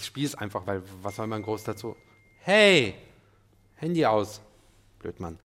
ich 0.00 0.06
spiele 0.06 0.26
es 0.26 0.34
einfach, 0.34 0.66
weil 0.66 0.82
was 1.02 1.16
soll 1.16 1.26
man 1.26 1.42
groß 1.42 1.64
dazu? 1.64 1.94
Hey, 2.38 2.94
Handy 3.76 4.06
aus. 4.06 4.40
Blödmann. 4.98 5.38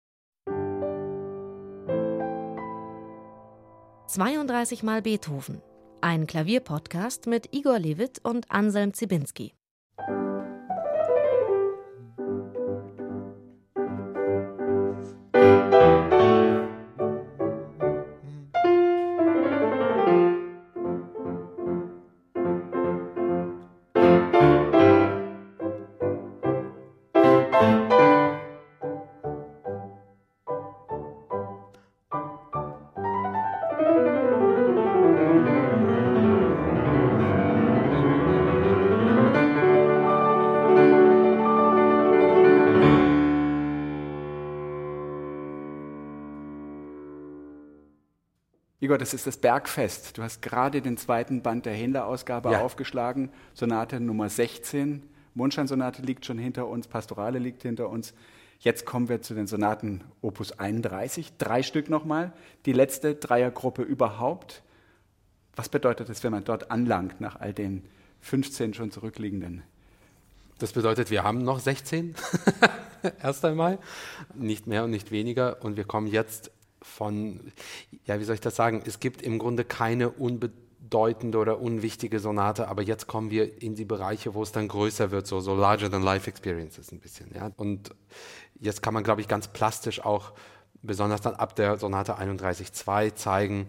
32 4.08 4.84
Mal 4.84 5.02
Beethoven. 5.02 5.62
Ein 6.00 6.26
Klavierpodcast 6.26 7.28
mit 7.28 7.54
Igor 7.54 7.80
Levit 7.80 8.20
und 8.24 8.50
Anselm 8.50 8.94
Zibinski. 8.94 9.54
Igor, 48.96 49.00
das 49.00 49.14
ist 49.14 49.28
das 49.28 49.36
Bergfest. 49.36 50.18
Du 50.18 50.24
hast 50.24 50.42
gerade 50.42 50.82
den 50.82 50.96
zweiten 50.96 51.42
Band 51.42 51.66
der 51.66 51.74
Händler-Ausgabe 51.74 52.54
ja. 52.54 52.62
aufgeschlagen, 52.62 53.30
Sonate 53.54 54.00
Nummer 54.00 54.30
16. 54.30 55.04
Mondscheinsonate 55.34 56.02
liegt 56.02 56.26
schon 56.26 56.38
hinter 56.38 56.68
uns, 56.68 56.88
Pastorale 56.88 57.38
liegt 57.38 57.64
hinter 57.64 57.90
uns. 57.90 58.14
Jetzt 58.60 58.86
kommen 58.86 59.10
wir 59.10 59.22
zu 59.22 59.34
den 59.34 59.48
Sonaten 59.48 60.02
Opus 60.22 60.54
31, 60.60 61.34
drei 61.38 61.62
Stück 61.62 61.90
nochmal, 61.90 62.32
die 62.66 62.72
letzte 62.72 63.16
Dreiergruppe 63.16 63.82
überhaupt. 63.82 64.64
Was 65.58 65.68
bedeutet 65.68 66.08
das, 66.08 66.24
wenn 66.24 66.32
man 66.32 66.46
dort 66.46 66.72
anlangt, 66.72 67.20
nach 67.20 67.42
all 67.42 67.52
den 67.52 67.84
15 68.22 68.74
schon 68.76 68.92
zurückliegenden? 68.92 69.64
Das 70.58 70.72
bedeutet, 70.72 71.12
wir 71.12 71.24
haben 71.24 71.44
noch 71.44 71.60
16, 71.60 72.16
erst 73.22 73.44
einmal, 73.44 73.78
nicht 74.36 74.68
mehr 74.68 74.86
und 74.86 74.92
nicht 74.92 75.12
weniger. 75.12 75.62
Und 75.66 75.76
wir 75.76 75.84
kommen 75.84 76.08
jetzt 76.08 76.50
von, 76.86 77.52
ja, 78.06 78.20
wie 78.20 78.24
soll 78.24 78.36
ich 78.36 78.42
das 78.42 78.56
sagen? 78.56 78.84
Es 78.86 79.00
gibt 79.00 79.22
im 79.22 79.40
Grunde 79.40 79.66
keine 79.66 80.10
unbedeutende 80.12 81.38
oder 81.38 81.60
unwichtige 81.60 82.20
Sonate, 82.20 82.68
aber 82.68 82.84
jetzt 82.84 83.08
kommen 83.08 83.32
wir 83.32 83.62
in 83.62 83.76
die 83.76 83.86
Bereiche, 83.86 84.34
wo 84.34 84.44
es 84.44 84.52
dann 84.52 84.68
größer 84.68 85.12
wird, 85.12 85.28
so, 85.28 85.40
so 85.40 85.56
larger 85.56 85.90
than 85.90 86.04
life 86.04 86.30
experiences 86.30 86.92
ein 86.92 87.00
bisschen. 87.00 87.32
Ja? 87.34 87.52
Und 87.58 87.90
jetzt 88.60 88.82
kann 88.82 88.94
man, 88.94 89.04
glaube 89.04 89.22
ich, 89.22 89.28
ganz 89.28 89.48
plastisch 89.48 90.06
auch, 90.06 90.34
besonders 90.82 91.22
dann 91.22 91.34
ab 91.34 91.56
der 91.56 91.78
Sonate 91.78 92.20
31.2 92.20 93.16
zeigen, 93.16 93.68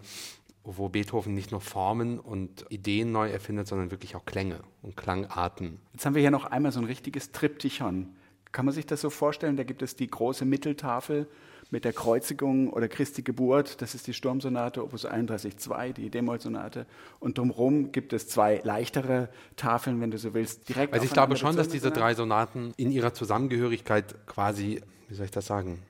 wo 0.63 0.91
Beethoven 0.91 1.33
nicht 1.33 1.51
nur 1.51 1.63
Formen 1.63 2.21
und 2.21 2.67
Ideen 2.69 3.13
neu 3.13 3.31
erfindet, 3.31 3.67
sondern 3.67 3.91
wirklich 3.91 4.15
auch 4.15 4.27
Klänge 4.27 4.61
und 4.83 4.97
Klangarten. 4.97 5.81
Jetzt 5.95 6.05
haben 6.05 6.15
wir 6.15 6.21
hier 6.21 6.31
noch 6.31 6.45
einmal 6.45 6.73
so 6.73 6.81
ein 6.81 6.85
richtiges 6.85 7.33
Triptychon. 7.33 8.15
Kann 8.53 8.67
man 8.67 8.75
sich 8.75 8.85
das 8.85 9.01
so 9.01 9.09
vorstellen? 9.09 9.57
Da 9.57 9.65
gibt 9.65 9.81
es 9.81 9.97
die 9.97 10.07
große 10.07 10.45
Mitteltafel 10.45 11.29
mit 11.71 11.85
der 11.85 11.93
Kreuzigung 11.93 12.71
oder 12.71 12.89
Christi 12.89 13.23
Geburt. 13.23 13.83
Das 13.83 13.95
ist 13.95 14.07
die 14.07 14.15
Sturmsonate 14.15 14.83
Opus 14.83 15.07
31.2, 15.07 15.93
die 15.93 16.11
D-Moll-Sonate. 16.11 16.87
Und 17.19 17.39
drumherum 17.39 17.93
gibt 17.93 18.13
es 18.13 18.29
zwei 18.29 18.61
leichtere 18.63 19.29
Tafeln, 19.57 20.01
wenn 20.01 20.11
du 20.11 20.19
so 20.19 20.35
willst, 20.35 20.69
direkt. 20.69 20.93
Also 20.93 21.05
ich 21.05 21.13
glaube 21.13 21.37
schon, 21.37 21.57
dass 21.57 21.69
diese 21.69 21.91
drei 21.91 22.15
Sonaten 22.15 22.73
in 22.77 22.91
ihrer 22.91 23.15
Zusammengehörigkeit 23.15 24.27
quasi, 24.27 24.83
wie 25.09 25.15
soll 25.15 25.25
ich 25.25 25.31
das 25.31 25.47
sagen, 25.47 25.83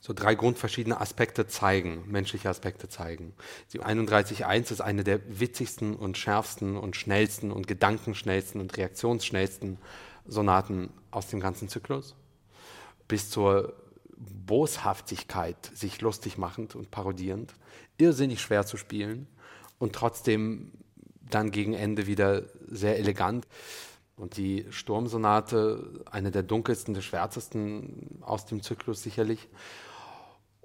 so 0.00 0.14
drei 0.14 0.34
grundverschiedene 0.34 0.98
Aspekte 0.98 1.46
zeigen, 1.46 2.04
menschliche 2.06 2.48
Aspekte 2.48 2.88
zeigen. 2.88 3.34
Die 3.74 3.80
31.1 3.80 4.72
ist 4.72 4.80
eine 4.80 5.04
der 5.04 5.20
witzigsten 5.38 5.94
und 5.94 6.16
schärfsten 6.16 6.78
und 6.78 6.96
schnellsten 6.96 7.52
und 7.52 7.66
gedankenschnellsten 7.66 8.60
und 8.62 8.76
reaktionsschnellsten 8.78 9.76
Sonaten 10.26 10.90
aus 11.10 11.26
dem 11.26 11.40
ganzen 11.40 11.68
Zyklus. 11.68 12.14
Bis 13.08 13.28
zur 13.28 13.74
Boshaftigkeit 14.20 15.70
sich 15.74 16.00
lustig 16.00 16.38
machend 16.38 16.74
und 16.74 16.90
parodierend, 16.90 17.54
irrsinnig 17.96 18.40
schwer 18.40 18.66
zu 18.66 18.76
spielen 18.76 19.26
und 19.78 19.94
trotzdem 19.94 20.72
dann 21.30 21.50
gegen 21.50 21.72
Ende 21.72 22.06
wieder 22.06 22.44
sehr 22.68 22.98
elegant. 22.98 23.46
Und 24.16 24.36
die 24.36 24.66
Sturmsonate, 24.70 26.04
eine 26.10 26.30
der 26.30 26.42
dunkelsten, 26.42 26.92
der 26.92 27.00
schwärzesten 27.00 28.18
aus 28.20 28.44
dem 28.44 28.62
Zyklus 28.62 29.02
sicherlich. 29.02 29.48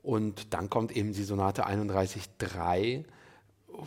Und 0.02 0.54
dann 0.54 0.70
kommt 0.70 0.92
eben 0.96 1.14
die 1.14 1.24
Sonate 1.24 1.66
31.3, 1.66 3.06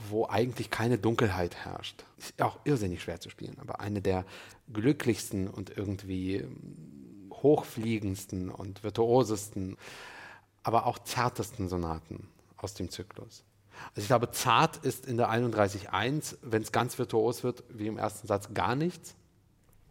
wo 0.08 0.26
eigentlich 0.26 0.70
keine 0.70 0.96
Dunkelheit 0.96 1.54
herrscht. 1.54 2.04
Ist 2.16 2.40
auch 2.40 2.58
irrsinnig 2.64 3.02
schwer 3.02 3.20
zu 3.20 3.28
spielen, 3.28 3.58
aber 3.58 3.80
eine 3.80 4.00
der 4.00 4.24
glücklichsten 4.72 5.48
und 5.48 5.76
irgendwie 5.76 6.46
hochfliegendsten 7.42 8.50
und 8.50 8.82
virtuosesten, 8.82 9.76
aber 10.62 10.86
auch 10.86 10.98
zartesten 10.98 11.68
Sonaten 11.68 12.28
aus 12.56 12.74
dem 12.74 12.90
Zyklus. 12.90 13.44
Also 13.90 14.02
ich 14.02 14.06
glaube, 14.08 14.30
zart 14.30 14.78
ist 14.78 15.06
in 15.06 15.16
der 15.16 15.30
31.1, 15.30 16.36
wenn 16.42 16.62
es 16.62 16.72
ganz 16.72 16.98
virtuos 16.98 17.44
wird, 17.44 17.62
wie 17.68 17.86
im 17.86 17.98
ersten 17.98 18.26
Satz, 18.26 18.52
gar 18.52 18.74
nichts. 18.74 19.14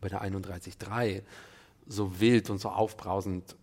Bei 0.02 0.10
der 0.10 0.22
31.3, 0.22 1.24
so 1.88 2.20
wild 2.20 2.50
und 2.50 2.60
so 2.60 2.70
aufbrausend 2.70 3.56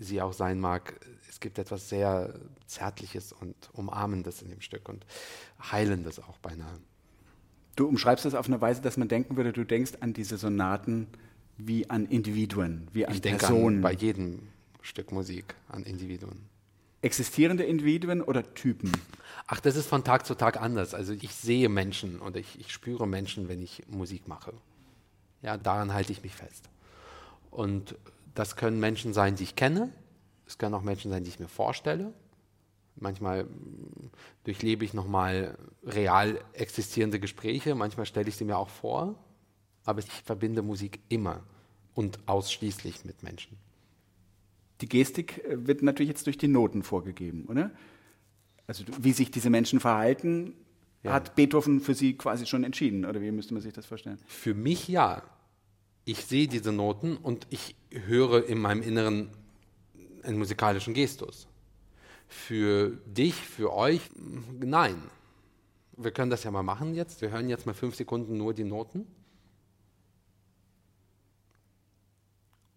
sie 0.00 0.22
auch 0.22 0.32
sein 0.32 0.58
mag, 0.58 0.98
es 1.28 1.40
gibt 1.40 1.58
etwas 1.58 1.88
sehr 1.88 2.34
Zärtliches 2.66 3.32
und 3.32 3.54
Umarmendes 3.72 4.42
in 4.42 4.48
dem 4.48 4.60
Stück 4.60 4.88
und 4.88 5.04
Heilendes 5.70 6.18
auch 6.18 6.38
beinahe. 6.38 6.78
Du 7.76 7.86
umschreibst 7.86 8.24
das 8.24 8.34
auf 8.34 8.46
eine 8.46 8.60
Weise, 8.60 8.82
dass 8.82 8.96
man 8.96 9.08
denken 9.08 9.36
würde, 9.36 9.52
du 9.52 9.64
denkst 9.64 9.92
an 10.00 10.12
diese 10.12 10.36
Sonaten 10.36 11.08
wie 11.58 11.88
an 11.90 12.06
Individuen, 12.06 12.88
wie 12.92 13.06
an 13.06 13.14
ich 13.14 13.22
Personen. 13.22 13.76
An, 13.76 13.82
bei 13.82 13.92
jedem 13.92 14.48
Stück 14.80 15.12
Musik 15.12 15.54
an 15.68 15.84
Individuen. 15.84 16.40
Existierende 17.02 17.64
Individuen 17.64 18.22
oder 18.22 18.54
Typen? 18.54 18.92
Ach, 19.46 19.60
das 19.60 19.76
ist 19.76 19.86
von 19.86 20.04
Tag 20.04 20.24
zu 20.24 20.34
Tag 20.34 20.60
anders. 20.60 20.94
Also 20.94 21.12
ich 21.12 21.34
sehe 21.34 21.68
Menschen 21.68 22.20
und 22.20 22.36
ich, 22.36 22.60
ich 22.60 22.72
spüre 22.72 23.08
Menschen, 23.08 23.48
wenn 23.48 23.60
ich 23.60 23.82
Musik 23.88 24.28
mache. 24.28 24.52
Ja, 25.42 25.56
daran 25.56 25.92
halte 25.92 26.12
ich 26.12 26.22
mich 26.22 26.34
fest. 26.34 26.68
Und 27.50 27.96
das 28.34 28.56
können 28.56 28.78
Menschen 28.78 29.12
sein, 29.12 29.34
die 29.34 29.42
ich 29.42 29.56
kenne. 29.56 29.92
Es 30.46 30.58
können 30.58 30.74
auch 30.74 30.82
Menschen 30.82 31.10
sein, 31.10 31.24
die 31.24 31.30
ich 31.30 31.40
mir 31.40 31.48
vorstelle. 31.48 32.12
Manchmal 32.94 33.46
durchlebe 34.44 34.84
ich 34.84 34.94
nochmal 34.94 35.58
real 35.84 36.40
existierende 36.52 37.18
Gespräche. 37.18 37.74
Manchmal 37.74 38.06
stelle 38.06 38.28
ich 38.28 38.36
sie 38.36 38.44
mir 38.44 38.56
auch 38.56 38.68
vor 38.68 39.16
aber 39.84 40.00
ich 40.00 40.10
verbinde 40.24 40.62
Musik 40.62 41.00
immer 41.08 41.42
und 41.94 42.18
ausschließlich 42.26 43.04
mit 43.04 43.22
Menschen. 43.22 43.56
Die 44.80 44.88
Gestik 44.88 45.44
äh, 45.44 45.66
wird 45.66 45.82
natürlich 45.82 46.08
jetzt 46.08 46.26
durch 46.26 46.38
die 46.38 46.48
Noten 46.48 46.82
vorgegeben, 46.82 47.46
oder? 47.46 47.70
Also 48.66 48.84
wie 48.98 49.12
sich 49.12 49.30
diese 49.30 49.50
Menschen 49.50 49.80
verhalten, 49.80 50.54
ja. 51.02 51.12
hat 51.12 51.34
Beethoven 51.34 51.80
für 51.80 51.94
Sie 51.94 52.16
quasi 52.16 52.46
schon 52.46 52.64
entschieden, 52.64 53.04
oder 53.04 53.20
wie 53.20 53.30
müsste 53.30 53.54
man 53.54 53.62
sich 53.62 53.72
das 53.72 53.86
vorstellen? 53.86 54.18
Für 54.26 54.54
mich 54.54 54.88
ja. 54.88 55.22
Ich 56.04 56.24
sehe 56.24 56.48
diese 56.48 56.72
Noten 56.72 57.16
und 57.16 57.46
ich 57.50 57.76
höre 57.90 58.44
in 58.46 58.58
meinem 58.58 58.82
Inneren 58.82 59.30
einen 60.22 60.38
musikalischen 60.38 60.94
Gestus. 60.94 61.46
Für 62.26 62.90
dich, 63.06 63.34
für 63.34 63.72
euch, 63.72 64.00
nein. 64.60 64.96
Wir 65.96 66.10
können 66.10 66.30
das 66.30 66.42
ja 66.42 66.50
mal 66.50 66.62
machen 66.62 66.94
jetzt. 66.94 67.20
Wir 67.20 67.30
hören 67.30 67.48
jetzt 67.48 67.66
mal 67.66 67.74
fünf 67.74 67.94
Sekunden 67.94 68.36
nur 68.36 68.54
die 68.54 68.64
Noten. 68.64 69.06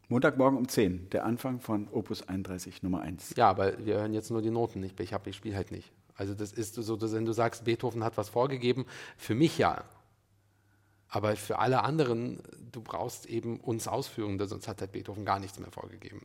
Montagmorgen 0.07 0.57
um 0.57 0.67
10, 0.67 1.09
der 1.09 1.25
Anfang 1.25 1.59
von 1.59 1.87
Opus 1.91 2.27
31 2.27 2.83
Nummer 2.83 3.01
1. 3.01 3.33
Ja, 3.35 3.49
aber 3.49 3.85
wir 3.85 3.95
hören 3.95 4.13
jetzt 4.13 4.29
nur 4.29 4.41
die 4.41 4.51
Noten 4.51 4.79
nicht. 4.79 4.99
Ich, 4.99 5.11
ich 5.11 5.35
spiele 5.35 5.55
halt 5.55 5.71
nicht. 5.71 5.91
Also 6.15 6.33
das 6.33 6.53
ist 6.53 6.75
so, 6.75 6.95
dass, 6.95 7.13
wenn 7.13 7.25
du 7.25 7.33
sagst, 7.33 7.65
Beethoven 7.65 8.03
hat 8.03 8.17
was 8.17 8.29
vorgegeben, 8.29 8.85
für 9.17 9.35
mich 9.35 9.57
ja. 9.57 9.83
Aber 11.09 11.35
für 11.35 11.59
alle 11.59 11.83
anderen, 11.83 12.41
du 12.71 12.81
brauchst 12.81 13.25
eben 13.25 13.59
uns 13.59 13.87
Ausführende, 13.87 14.47
sonst 14.47 14.67
hat 14.67 14.81
halt 14.81 14.91
Beethoven 14.91 15.25
gar 15.25 15.39
nichts 15.39 15.59
mehr 15.59 15.71
vorgegeben. 15.71 16.21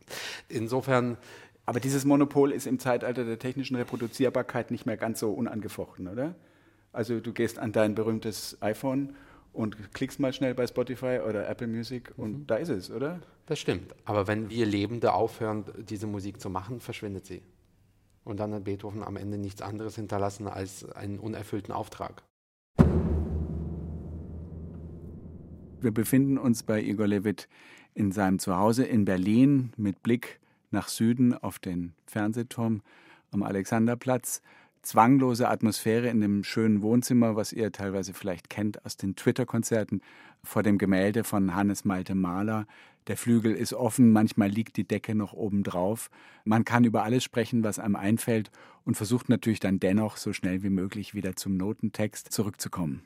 Insofern. 0.49 1.17
Aber 1.65 1.79
dieses 1.79 2.05
Monopol 2.05 2.51
ist 2.51 2.65
im 2.65 2.79
Zeitalter 2.79 3.23
der 3.23 3.37
technischen 3.37 3.75
Reproduzierbarkeit 3.75 4.71
nicht 4.71 4.85
mehr 4.85 4.97
ganz 4.97 5.19
so 5.19 5.31
unangefochten, 5.31 6.07
oder? 6.07 6.35
Also 6.91 7.19
du 7.19 7.33
gehst 7.33 7.59
an 7.59 7.71
dein 7.71 7.95
berühmtes 7.95 8.57
iPhone 8.61 9.15
und 9.53 9.93
klickst 9.93 10.19
mal 10.19 10.33
schnell 10.33 10.53
bei 10.53 10.65
Spotify 10.67 11.19
oder 11.27 11.47
Apple 11.49 11.67
Music 11.67 12.13
und 12.17 12.31
mhm. 12.31 12.47
da 12.47 12.55
ist 12.55 12.69
es, 12.69 12.91
oder? 12.91 13.19
Das 13.45 13.59
stimmt. 13.59 13.93
Aber 14.05 14.27
wenn 14.27 14.49
wir 14.49 14.65
Lebende 14.65 15.13
aufhören, 15.13 15.65
diese 15.77 16.07
Musik 16.07 16.39
zu 16.39 16.49
machen, 16.49 16.79
verschwindet 16.79 17.25
sie. 17.25 17.41
Und 18.23 18.39
dann 18.39 18.53
hat 18.53 18.63
Beethoven 18.63 19.03
am 19.03 19.17
Ende 19.17 19.37
nichts 19.37 19.61
anderes 19.61 19.95
hinterlassen 19.95 20.47
als 20.47 20.89
einen 20.91 21.19
unerfüllten 21.19 21.73
Auftrag. 21.73 22.23
Wir 25.81 25.91
befinden 25.91 26.37
uns 26.37 26.61
bei 26.61 26.81
Igor 26.81 27.07
Levit 27.07 27.47
in 27.95 28.11
seinem 28.11 28.37
Zuhause 28.37 28.85
in 28.85 29.05
Berlin 29.05 29.73
mit 29.77 30.03
Blick 30.03 30.39
nach 30.69 30.87
Süden 30.87 31.33
auf 31.33 31.57
den 31.57 31.93
Fernsehturm 32.05 32.81
am 33.31 33.43
Alexanderplatz. 33.43 34.41
Zwanglose 34.81 35.47
Atmosphäre 35.47 36.09
in 36.09 36.21
dem 36.21 36.43
schönen 36.43 36.81
Wohnzimmer, 36.81 37.35
was 37.35 37.53
ihr 37.53 37.71
teilweise 37.71 38.13
vielleicht 38.13 38.49
kennt 38.49 38.83
aus 38.83 38.97
den 38.97 39.15
Twitter-Konzerten, 39.15 40.01
vor 40.43 40.63
dem 40.63 40.79
Gemälde 40.79 41.23
von 41.23 41.53
Hannes 41.53 41.85
Malte 41.85 42.15
Mahler. 42.15 42.65
Der 43.07 43.15
Flügel 43.15 43.53
ist 43.53 43.73
offen, 43.73 44.11
manchmal 44.11 44.49
liegt 44.49 44.77
die 44.77 44.87
Decke 44.87 45.13
noch 45.13 45.33
oben 45.33 45.61
drauf. 45.63 46.09
Man 46.45 46.65
kann 46.65 46.83
über 46.83 47.03
alles 47.03 47.23
sprechen, 47.23 47.63
was 47.63 47.77
einem 47.77 47.95
einfällt 47.95 48.49
und 48.83 48.95
versucht 48.95 49.29
natürlich 49.29 49.59
dann 49.59 49.79
dennoch 49.79 50.17
so 50.17 50.33
schnell 50.33 50.63
wie 50.63 50.69
möglich 50.69 51.13
wieder 51.13 51.35
zum 51.35 51.57
Notentext 51.57 52.31
zurückzukommen. 52.31 53.03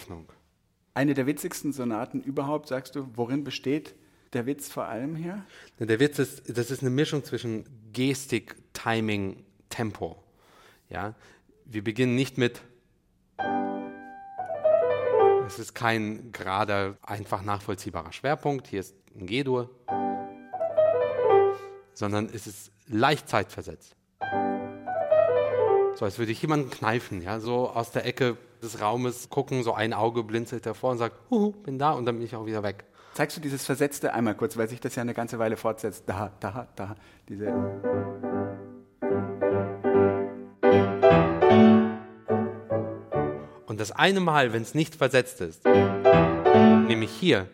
Eröffnung. 0.00 0.26
Eine 0.94 1.14
der 1.14 1.26
witzigsten 1.26 1.72
Sonaten 1.72 2.20
überhaupt, 2.20 2.68
sagst 2.68 2.96
du, 2.96 3.06
worin 3.14 3.44
besteht 3.44 3.94
der 4.32 4.46
Witz 4.46 4.68
vor 4.68 4.86
allem 4.86 5.14
hier? 5.14 5.44
Der 5.78 6.00
Witz 6.00 6.18
ist, 6.18 6.56
das 6.56 6.70
ist 6.70 6.80
eine 6.80 6.90
Mischung 6.90 7.24
zwischen 7.24 7.64
Gestik, 7.92 8.56
Timing, 8.72 9.44
Tempo. 9.68 10.22
Ja? 10.88 11.14
Wir 11.64 11.84
beginnen 11.84 12.14
nicht 12.14 12.38
mit 12.38 12.62
es 15.46 15.58
ist 15.58 15.74
kein 15.74 16.30
gerader, 16.30 16.96
einfach 17.02 17.42
nachvollziehbarer 17.42 18.12
Schwerpunkt. 18.12 18.68
Hier 18.68 18.78
ist 18.80 18.94
ein 19.16 19.26
G-Dur. 19.26 19.68
Sondern 21.92 22.26
es 22.32 22.46
ist 22.46 22.70
leicht 22.86 23.28
zeitversetzt. 23.28 23.96
So, 26.00 26.06
als 26.06 26.18
würde 26.18 26.32
ich 26.32 26.40
jemanden 26.40 26.70
kneifen, 26.70 27.20
ja, 27.20 27.40
so 27.40 27.68
aus 27.68 27.90
der 27.90 28.06
Ecke 28.06 28.38
des 28.62 28.80
Raumes 28.80 29.28
gucken, 29.28 29.62
so 29.62 29.74
ein 29.74 29.92
Auge 29.92 30.22
blinzelt 30.22 30.64
davor 30.64 30.92
und 30.92 30.96
sagt, 30.96 31.14
Huhu, 31.28 31.52
bin 31.52 31.78
da 31.78 31.90
und 31.90 32.06
dann 32.06 32.16
bin 32.16 32.24
ich 32.24 32.34
auch 32.34 32.46
wieder 32.46 32.62
weg. 32.62 32.84
Zeigst 33.12 33.36
du 33.36 33.42
dieses 33.42 33.66
Versetzte 33.66 34.14
einmal 34.14 34.34
kurz, 34.34 34.56
weil 34.56 34.66
sich 34.66 34.80
das 34.80 34.94
ja 34.94 35.02
eine 35.02 35.12
ganze 35.12 35.38
Weile 35.38 35.58
fortsetzt. 35.58 36.04
Da, 36.06 36.32
da, 36.40 36.68
da, 36.74 36.96
diese. 37.28 37.48
Und 43.66 43.78
das 43.78 43.92
eine 43.92 44.20
Mal, 44.20 44.54
wenn 44.54 44.62
es 44.62 44.74
nicht 44.74 44.94
versetzt 44.94 45.42
ist, 45.42 45.66
nämlich 45.66 47.10
hier, 47.10 47.46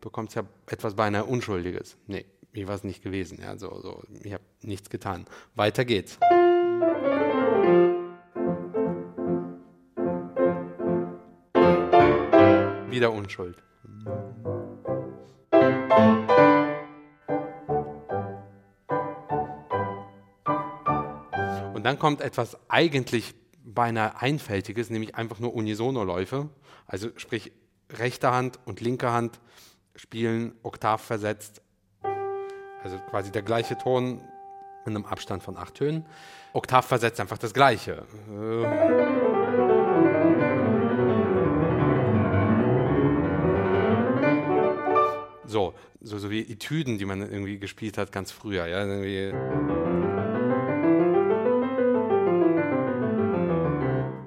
bekommt 0.00 0.30
es 0.30 0.34
ja 0.34 0.44
etwas 0.70 0.94
beinahe 0.94 1.26
Unschuldiges. 1.26 1.98
Nee, 2.06 2.24
mir 2.56 2.66
war 2.66 2.74
es 2.74 2.84
nicht 2.84 3.02
gewesen. 3.02 3.38
Ja, 3.40 3.56
so, 3.58 3.80
so, 3.80 4.02
ich 4.22 4.32
habe 4.32 4.42
nichts 4.62 4.88
getan. 4.88 5.26
Weiter 5.54 5.84
geht's. 5.84 6.18
Wieder 12.88 13.12
Unschuld. 13.12 13.62
Und 21.74 21.84
dann 21.84 21.98
kommt 21.98 22.22
etwas 22.22 22.56
eigentlich 22.70 23.34
beinahe 23.62 24.18
Einfältiges, 24.22 24.88
nämlich 24.88 25.14
einfach 25.14 25.40
nur 25.40 25.52
Unisono-Läufe. 25.54 26.48
Also 26.86 27.10
sprich, 27.16 27.52
rechte 27.92 28.30
Hand 28.30 28.58
und 28.64 28.80
linke 28.80 29.12
Hand 29.12 29.40
spielen 29.94 30.54
oktav 30.62 31.02
versetzt. 31.02 31.60
Also 32.86 32.98
quasi 33.10 33.32
der 33.32 33.42
gleiche 33.42 33.76
Ton 33.76 34.20
in 34.86 34.94
einem 34.94 35.06
Abstand 35.06 35.42
von 35.42 35.56
acht 35.56 35.74
Tönen. 35.74 36.06
Oktav 36.52 36.86
versetzt 36.86 37.18
einfach 37.18 37.36
das 37.36 37.52
gleiche. 37.52 38.04
So, 45.46 45.74
so, 46.00 46.18
so 46.18 46.30
wie 46.30 46.42
Etüden, 46.42 46.96
die 46.98 47.06
man 47.06 47.22
irgendwie 47.22 47.58
gespielt 47.58 47.98
hat 47.98 48.12
ganz 48.12 48.30
früher. 48.30 48.68
Ja? 48.68 48.84
Irgendwie 48.84 49.34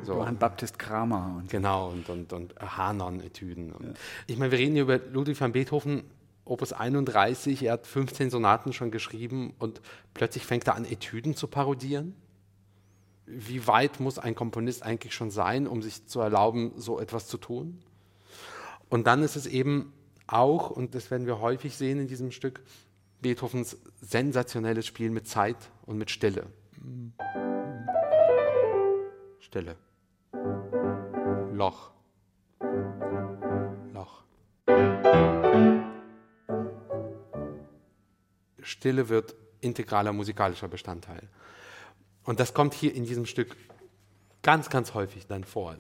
Johann 0.06 0.38
Baptist 0.38 0.78
Kramer. 0.78 1.38
Und 1.38 1.50
genau, 1.50 1.92
und, 1.92 2.10
und, 2.10 2.34
und 2.34 2.56
Hanon-Etüden. 2.60 3.70
Ja. 3.70 3.94
Ich 4.28 4.38
meine, 4.38 4.52
wir 4.52 4.60
reden 4.60 4.74
hier 4.74 4.84
über 4.84 4.98
Ludwig 4.98 5.40
van 5.40 5.54
Beethoven, 5.54 6.04
Opus 6.50 6.74
31, 6.74 7.64
er 7.64 7.74
hat 7.74 7.86
15 7.86 8.32
Sonaten 8.32 8.74
schon 8.74 8.90
geschrieben 8.90 9.54
und 9.60 9.82
plötzlich 10.16 10.46
fängt 10.46 10.68
er 10.68 10.76
an, 10.76 10.84
Etüden 10.84 11.36
zu 11.36 11.48
parodieren. 11.48 12.16
Wie 13.28 13.68
weit 13.68 14.00
muss 14.00 14.18
ein 14.18 14.34
Komponist 14.34 14.82
eigentlich 14.82 15.14
schon 15.14 15.30
sein, 15.30 15.68
um 15.68 15.84
sich 15.84 16.08
zu 16.08 16.20
erlauben, 16.20 16.72
so 16.76 17.00
etwas 17.00 17.28
zu 17.28 17.38
tun? 17.38 17.84
Und 18.90 19.06
dann 19.06 19.22
ist 19.22 19.36
es 19.36 19.46
eben 19.46 19.94
auch, 20.26 20.72
und 20.72 20.96
das 20.96 21.12
werden 21.12 21.28
wir 21.28 21.40
häufig 21.40 21.78
sehen 21.78 22.00
in 22.00 22.08
diesem 22.08 22.32
Stück, 22.32 22.62
Beethovens 23.22 23.78
sensationelles 24.02 24.88
Spiel 24.88 25.12
mit 25.12 25.28
Zeit 25.28 25.58
und 25.86 26.00
mit 26.00 26.10
Stille. 26.10 26.48
Stille. 29.40 29.76
Loch. 30.34 31.54
Loch. 31.54 31.99
Stille 38.70 39.10
wird 39.10 39.36
integraler 39.62 40.14
musikalischer 40.14 40.68
Bestandteil. 40.68 41.24
Und 42.24 42.40
das 42.40 42.54
kommt 42.54 42.74
hier 42.74 42.94
in 42.94 43.04
diesem 43.04 43.26
Stück 43.26 43.56
ganz, 44.44 44.70
ganz 44.70 44.94
häufig 44.94 45.26
dann 45.28 45.44
vor. 45.44 45.76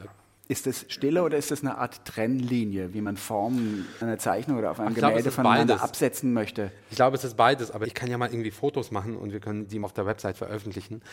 Ist 0.47 0.65
das 0.65 0.85
Stille 0.89 1.21
oder 1.21 1.37
ist 1.37 1.51
das 1.51 1.61
eine 1.61 1.77
Art 1.77 2.03
Trennlinie, 2.05 2.93
wie 2.95 3.01
man 3.01 3.15
Formen 3.17 3.87
einer 4.01 4.17
Zeichnung 4.17 4.57
oder 4.57 4.71
auf 4.71 4.79
einem 4.79 4.93
Ach, 4.93 4.95
Gemälde 4.95 5.21
glaube, 5.21 5.31
voneinander 5.31 5.83
absetzen 5.83 6.33
möchte? 6.33 6.71
Ich 6.89 6.95
glaube, 6.95 7.15
es 7.15 7.23
ist 7.23 7.37
beides, 7.37 7.69
aber 7.69 7.85
ich 7.85 7.93
kann 7.93 8.09
ja 8.09 8.17
mal 8.17 8.31
irgendwie 8.31 8.49
Fotos 8.49 8.89
machen 8.89 9.15
und 9.15 9.31
wir 9.31 9.39
können 9.39 9.67
die 9.67 9.79
auf 9.83 9.93
der 9.93 10.07
Website 10.07 10.37
veröffentlichen, 10.37 11.03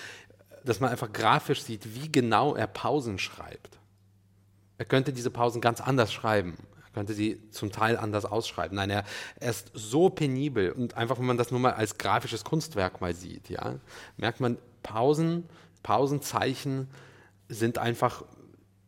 dass 0.65 0.81
man 0.81 0.91
einfach 0.91 1.12
grafisch 1.12 1.62
sieht, 1.62 1.95
wie 1.95 2.11
genau 2.11 2.55
er 2.55 2.67
Pausen 2.67 3.19
schreibt. 3.19 3.79
Er 4.79 4.87
könnte 4.87 5.12
diese 5.12 5.31
Pausen 5.31 5.61
ganz 5.61 5.83
anders 5.83 6.12
schreiben. 6.12 6.57
Könnte 6.97 7.12
sie 7.12 7.38
zum 7.50 7.71
Teil 7.73 7.99
anders 7.99 8.25
ausschreiben. 8.25 8.75
Nein, 8.75 8.88
er, 8.88 9.05
er 9.38 9.50
ist 9.50 9.71
so 9.75 10.09
penibel 10.09 10.73
und 10.73 10.95
einfach, 10.95 11.19
wenn 11.19 11.26
man 11.26 11.37
das 11.37 11.50
nur 11.50 11.61
mal 11.61 11.75
als 11.75 11.99
grafisches 11.99 12.43
Kunstwerk 12.43 13.03
mal 13.03 13.15
sieht, 13.15 13.50
ja, 13.50 13.75
merkt 14.17 14.41
man, 14.41 14.57
Pausen, 14.83 15.45
Pausenzeichen 15.83 16.88
sind 17.50 17.76
einfach 17.76 18.25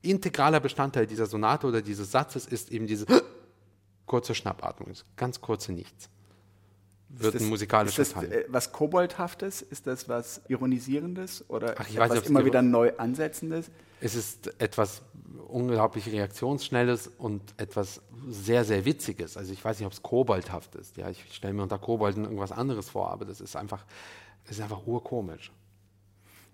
integraler 0.00 0.58
Bestandteil 0.58 1.06
dieser 1.06 1.26
Sonate 1.26 1.66
oder 1.66 1.82
dieses 1.82 2.10
Satzes 2.10 2.46
ist 2.46 2.72
eben 2.72 2.86
diese 2.86 3.04
kurze 4.06 4.34
Schnappatmung, 4.34 4.94
ganz 5.16 5.42
kurze 5.42 5.72
Nichts. 5.74 6.08
Wird 7.10 7.34
das, 7.34 7.42
ein 7.42 7.48
musikalisches 7.48 8.08
ist 8.08 8.16
das, 8.16 8.24
Teil. 8.24 8.32
Äh, 8.32 8.44
was 8.48 8.72
Koboldhaftes? 8.72 9.62
Ist 9.62 9.86
das 9.86 10.08
was 10.08 10.42
Ironisierendes 10.48 11.44
oder 11.48 11.74
Ach, 11.78 11.88
etwas 11.88 12.10
nicht, 12.10 12.26
immer 12.26 12.44
wieder 12.44 12.60
neu 12.62 12.92
Ansetzendes? 12.98 13.70
Es 14.00 14.14
ist 14.14 14.52
etwas 14.60 15.02
unglaublich 15.48 16.06
Reaktionsschnelles 16.12 17.08
und 17.18 17.42
etwas 17.56 18.02
sehr, 18.28 18.64
sehr 18.64 18.84
Witziges. 18.84 19.36
Also 19.36 19.52
ich 19.52 19.64
weiß 19.64 19.78
nicht, 19.78 19.86
ob 19.86 19.92
es 19.92 20.02
koboldhaft 20.02 20.74
ist. 20.74 20.96
Ja, 20.98 21.08
ich 21.08 21.24
stelle 21.32 21.54
mir 21.54 21.62
unter 21.62 21.78
Kobolden 21.78 22.24
irgendwas 22.24 22.52
anderes 22.52 22.90
vor, 22.90 23.10
aber 23.10 23.24
das 23.24 23.40
ist 23.40 23.56
einfach, 23.56 23.84
das 24.44 24.58
ist 24.58 24.62
einfach 24.62 24.86
urkomisch. 24.86 25.50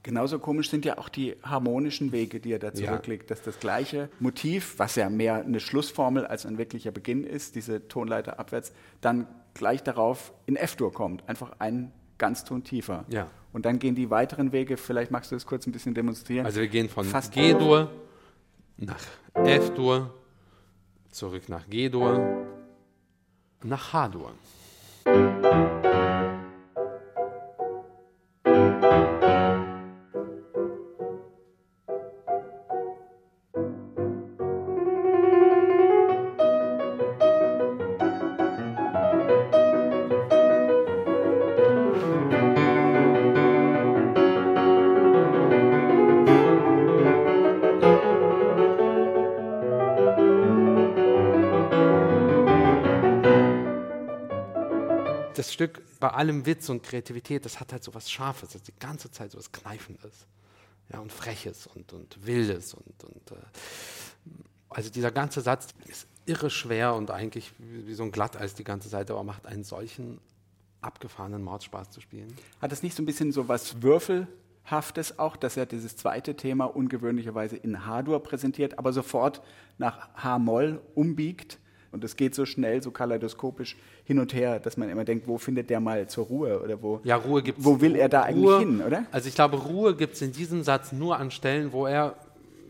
Genauso 0.05 0.39
komisch 0.39 0.69
sind 0.69 0.85
ja 0.85 0.99
auch 0.99 1.09
die 1.09 1.35
harmonischen 1.43 2.13
Wege, 2.13 2.39
die 2.39 2.53
er 2.53 2.59
da 2.59 2.75
zurücklegt, 2.75 3.31
ja. 3.31 3.35
dass 3.35 3.43
das 3.43 3.59
gleiche 3.59 4.11
Motiv, 4.21 4.79
was 4.79 4.97
ja 4.97 5.09
mehr 5.09 5.37
eine 5.37 5.61
Schlussformel 5.61 6.27
als 6.27 6.45
ein 6.45 6.59
wirklicher 6.59 6.91
Beginn 6.91 7.25
ist, 7.25 7.55
diese 7.55 7.89
Tonleiter 7.89 8.39
abwärts, 8.39 8.73
dann 9.01 9.27
gleich 9.55 9.83
darauf 9.83 10.33
in 10.47 10.57
F-Dur 10.57 10.93
kommt. 10.93 11.29
Einfach 11.29 11.53
ein 11.59 11.93
Ganzton 12.19 12.65
tiefer. 12.65 13.05
Ja. 13.09 13.29
Und 13.53 13.67
dann 13.67 13.79
gehen 13.79 13.95
die 13.95 14.11
weiteren 14.11 14.53
Wege, 14.53 14.77
vielleicht 14.77 15.11
magst 15.11 15.31
du 15.31 15.37
das 15.37 15.47
kurz 15.47 15.67
ein 15.67 15.73
bisschen 15.73 15.95
demonstrieren. 15.95 16.45
Also 16.45 16.61
wir 16.61 16.69
gehen 16.69 16.89
von 16.89 17.07
G-Dur 17.31 17.91
nach 18.77 19.01
F-Dur, 19.35 20.13
zurück 21.11 21.49
nach 21.49 21.69
G-Dur, 21.69 22.47
nach 23.63 23.93
H-Dur. 23.93 24.33
Stück 55.55 55.83
bei 56.01 56.11
allem 56.11 56.45
Witz 56.45 56.69
und 56.69 56.83
Kreativität, 56.83 57.45
das 57.45 57.61
hat 57.61 57.73
halt 57.73 57.83
so 57.83 57.95
was 57.95 58.11
Scharfes, 58.11 58.51
das 58.51 58.63
die 58.63 58.75
ganze 58.79 59.11
Zeit 59.11 59.31
so 59.31 59.39
was 59.39 59.51
Kneifendes. 59.51 60.27
Ja, 60.93 60.99
und 60.99 61.11
Freches 61.11 61.67
und, 61.67 61.95
und 61.95 62.27
Wildes 62.27 62.75
und, 62.75 63.05
und 63.05 63.31
äh, 63.31 63.41
also 64.69 64.91
dieser 64.91 65.11
ganze 65.11 65.41
Satz 65.41 65.69
ist 65.87 66.07
irre 66.27 66.51
schwer 66.51 66.95
und 66.95 67.11
eigentlich 67.11 67.53
wie, 67.59 67.87
wie 67.87 67.95
so 67.95 68.03
ein 68.03 68.13
Glatteis 68.13 68.55
die 68.55 68.65
ganze 68.65 68.89
Seite, 68.89 69.15
aber 69.15 69.25
macht 69.25 69.47
einen 69.47 69.65
solchen 69.65 70.21
abgefahrenen 70.83 71.43
Mordspaß 71.43 71.91
zu 71.91 72.01
spielen. 72.01 72.37
Hat 72.61 72.73
es 72.73 72.83
nicht 72.83 72.95
so 72.97 73.03
ein 73.03 73.07
bisschen 73.07 73.33
so 73.33 73.49
was 73.49 73.83
Würfelhaftes 73.83 75.19
auch, 75.19 75.37
dass 75.37 75.57
er 75.57 75.65
dieses 75.65 75.97
zweite 75.97 76.37
Thema 76.37 76.67
ungewöhnlicherweise 76.67 77.57
in 77.57 77.87
H-Dur 77.87 78.23
präsentiert, 78.23 78.79
aber 78.79 78.93
sofort 78.93 79.41
nach 79.79 80.15
H-Moll 80.17 80.83
umbiegt? 80.95 81.59
Und 81.95 82.03
es 82.03 82.17
geht 82.17 82.35
so 82.35 82.45
schnell, 82.45 82.83
so 82.83 82.91
kaleidoskopisch 82.91 83.77
hin 84.03 84.19
und 84.19 84.35
her, 84.35 84.59
dass 84.59 84.77
man 84.77 84.89
immer 84.89 85.05
denkt, 85.05 85.29
wo 85.29 85.39
findet 85.39 85.71
der 85.71 85.79
mal 85.79 86.09
zur 86.09 86.27
Ruhe 86.27 86.61
oder 86.61 86.83
wo, 86.83 87.01
ja, 87.05 87.15
Ruhe 87.15 87.41
gibt's, 87.41 87.65
wo 87.65 87.81
will 87.81 87.95
er 87.95 88.09
da 88.09 88.23
eigentlich 88.23 88.45
Ruhe, 88.45 88.59
hin, 88.59 88.83
oder? 88.83 89.07
Also 89.13 89.29
ich 89.29 89.37
glaube, 89.37 89.57
Ruhe 89.59 89.95
gibt 89.95 90.15
es 90.15 90.23
in 90.23 90.33
diesem 90.33 90.65
Satz 90.65 90.91
nur 90.91 91.21
an 91.21 91.31
Stellen, 91.31 91.73
wo 91.73 91.87
er, 91.87 92.17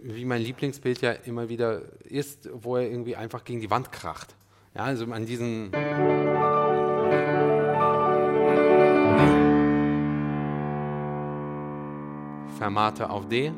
wie 0.03 0.27
mein 0.27 0.43
Lieblingsbild 0.43 1.01
ja 1.01 1.13
immer 1.13 1.49
wieder 1.49 1.81
ist, 2.05 2.51
wo 2.53 2.77
er 2.77 2.83
irgendwie 2.83 3.17
einfach 3.17 3.45
gegen 3.45 3.63
die 3.63 3.71
Wand 3.71 3.93
kracht. 3.93 4.35
Ja, 4.75 4.83
also 4.83 5.07
an 5.07 5.25
diesen 5.25 5.71
Fermate 12.59 13.09
auf 13.09 13.27
D. 13.27 13.53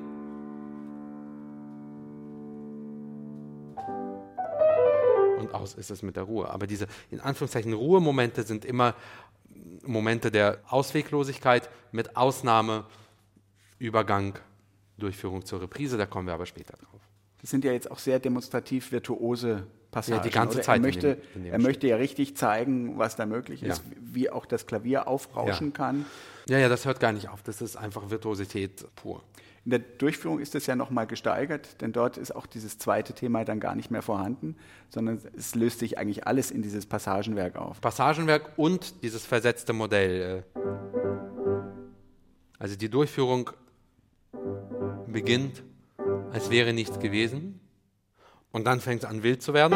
aus 5.56 5.74
ist 5.74 5.90
es 5.90 6.02
mit 6.02 6.16
der 6.16 6.24
Ruhe. 6.24 6.50
Aber 6.50 6.66
diese 6.66 6.86
in 7.10 7.20
Anführungszeichen 7.20 7.72
Ruhemomente 7.72 8.42
sind 8.42 8.64
immer 8.64 8.94
Momente 9.84 10.30
der 10.30 10.60
Ausweglosigkeit 10.68 11.68
mit 11.92 12.16
Ausnahme, 12.16 12.84
Übergang, 13.78 14.38
Durchführung 14.98 15.44
zur 15.44 15.60
Reprise. 15.62 15.96
Da 15.96 16.06
kommen 16.06 16.26
wir 16.26 16.34
aber 16.34 16.46
später 16.46 16.76
drauf. 16.76 17.00
Das 17.40 17.50
sind 17.50 17.64
ja 17.64 17.72
jetzt 17.72 17.90
auch 17.90 17.98
sehr 17.98 18.18
demonstrativ 18.18 18.92
virtuose 18.92 19.66
Passagen. 19.96 20.18
Ja, 20.18 20.22
die 20.22 20.30
ganze? 20.30 20.60
Zeit 20.60 20.76
Er 20.76 20.82
möchte, 20.82 21.08
in 21.08 21.14
dem- 21.14 21.22
in 21.36 21.42
dem 21.44 21.52
er 21.52 21.58
möchte 21.60 21.86
ja 21.86 21.96
richtig 21.96 22.36
zeigen, 22.36 22.98
was 22.98 23.16
da 23.16 23.24
möglich 23.24 23.62
ist, 23.62 23.78
Ja. 23.78 23.96
wie 24.02 24.28
auch 24.30 24.44
das 24.44 24.66
Klavier 24.66 25.08
aufrauschen 25.08 25.68
Ja. 25.68 25.72
kann. 25.72 26.04
Ja, 26.48 26.58
ja, 26.58 26.68
das 26.68 26.84
hört 26.84 27.00
gar 27.00 27.12
nicht 27.12 27.30
auf. 27.30 27.42
Das 27.42 27.62
ist 27.62 27.76
einfach 27.76 28.10
Virtuosität 28.10 28.84
pur. 28.94 29.22
In 29.64 29.70
der 29.70 29.78
Durchführung 29.80 30.38
ist 30.38 30.54
es 30.54 30.66
ja 30.66 30.76
nochmal 30.76 31.06
gesteigert, 31.06 31.80
denn 31.80 31.92
dort 31.92 32.18
ist 32.18 32.36
auch 32.36 32.44
dieses 32.46 32.76
zweite 32.78 33.14
Thema 33.14 33.44
dann 33.44 33.58
gar 33.58 33.74
nicht 33.74 33.90
mehr 33.90 34.02
vorhanden, 34.02 34.56
sondern 34.90 35.18
es 35.36 35.54
löst 35.54 35.78
sich 35.80 35.96
eigentlich 35.98 36.26
alles 36.26 36.50
in 36.50 36.60
dieses 36.62 36.84
Passagenwerk 36.86 37.56
auf. 37.56 37.80
Passagenwerk 37.80 38.50
und 38.56 39.02
dieses 39.02 39.24
versetzte 39.26 39.72
Modell. 39.72 40.44
Also 42.58 42.76
die 42.76 42.88
Durchführung 42.90 43.50
beginnt, 45.08 45.62
als 46.32 46.50
wäre 46.50 46.72
nichts 46.72 46.98
gewesen. 47.00 47.60
Und 48.56 48.64
dann 48.64 48.80
fängt 48.80 49.04
es 49.04 49.08
an, 49.10 49.22
wild 49.22 49.42
zu 49.42 49.52
werden. 49.52 49.74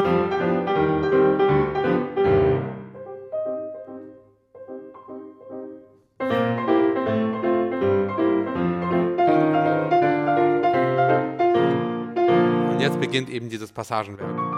Und 12.70 12.80
jetzt 12.80 12.98
beginnt 12.98 13.28
eben 13.28 13.50
dieses 13.50 13.70
Passagenwerk. 13.70 14.49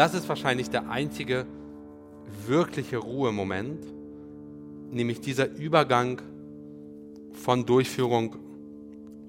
Das 0.00 0.14
ist 0.14 0.30
wahrscheinlich 0.30 0.70
der 0.70 0.88
einzige 0.88 1.44
wirkliche 2.46 2.96
Ruhemoment, 2.96 3.84
nämlich 4.90 5.20
dieser 5.20 5.50
Übergang 5.50 6.22
von 7.34 7.66
Durchführung 7.66 8.36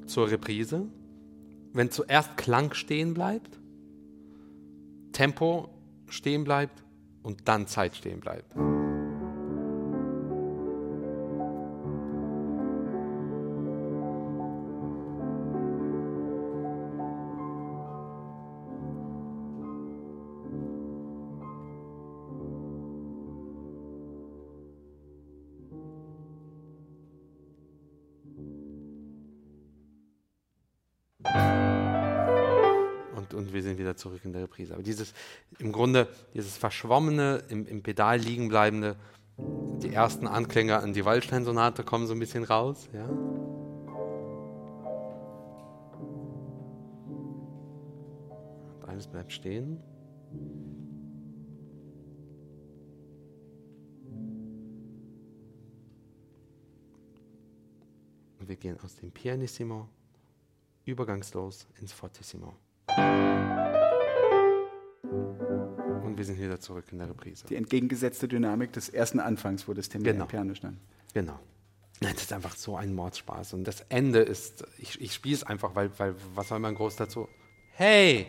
zur 0.06 0.32
Reprise. 0.32 0.88
Wenn 1.74 1.92
zuerst 1.92 2.38
Klang 2.38 2.74
stehen 2.74 3.14
bleibt, 3.14 3.60
Tempo 5.12 5.68
stehen 6.08 6.46
bleibt 6.46 6.86
und 7.22 7.50
dann 7.50 7.68
Zeit 7.68 7.98
stehen 7.98 8.22
bleibt. 8.22 8.56
Wieder 33.92 33.98
zurück 33.98 34.22
in 34.24 34.34
der 34.34 34.44
Reprise. 34.44 34.74
Aber 34.74 34.84
dieses, 34.84 35.14
im 35.60 35.72
Grunde, 35.72 36.08
dieses 36.34 36.58
verschwommene, 36.58 37.44
im, 37.50 37.68
im 37.68 37.84
Pedal 37.84 38.18
liegen 38.20 38.50
bleibende, 38.50 38.96
die 39.38 39.94
ersten 39.94 40.28
Anklänge 40.28 40.80
an 40.80 40.94
die 40.94 41.06
Waldstein-Sonate 41.06 41.84
kommen 41.84 42.08
so 42.08 42.14
ein 42.14 42.20
bisschen 42.20 42.44
raus. 42.44 42.88
Ja? 42.94 43.06
Und 48.76 48.86
alles 48.88 49.08
bleibt 49.08 49.34
stehen. 49.34 49.82
Und 58.40 58.48
wir 58.48 58.56
gehen 58.56 58.80
aus 58.84 58.96
dem 58.96 59.12
Pianissimo 59.12 59.90
übergangslos 60.86 61.68
ins 61.80 61.92
Fortissimo. 61.94 62.56
Wir 66.22 66.26
sind 66.28 66.40
wieder 66.40 66.60
zurück 66.60 66.86
in 66.92 67.00
der 67.00 67.10
Reprise. 67.10 67.48
Die 67.48 67.56
entgegengesetzte 67.56 68.28
Dynamik 68.28 68.72
des 68.74 68.90
ersten 68.90 69.20
Anfangs, 69.20 69.68
wo 69.68 69.74
das 69.74 69.90
Thema 69.90 70.04
Genau. 70.04 70.26
Piano 70.28 70.54
stand. 70.54 70.78
Genau. 71.16 71.40
Nein, 72.00 72.14
das 72.14 72.22
ist 72.22 72.32
einfach 72.32 72.56
so 72.56 72.76
ein 72.78 72.94
Mordspaß. 72.94 73.54
Und 73.54 73.64
das 73.64 73.82
Ende 73.90 74.20
ist, 74.20 74.64
ich, 74.78 75.02
ich 75.02 75.16
spiele 75.16 75.34
es 75.34 75.44
einfach, 75.44 75.74
weil, 75.74 75.90
weil, 75.98 76.14
was 76.36 76.50
soll 76.50 76.60
man 76.60 76.76
groß 76.76 76.96
dazu? 76.98 77.28
Hey, 77.72 78.28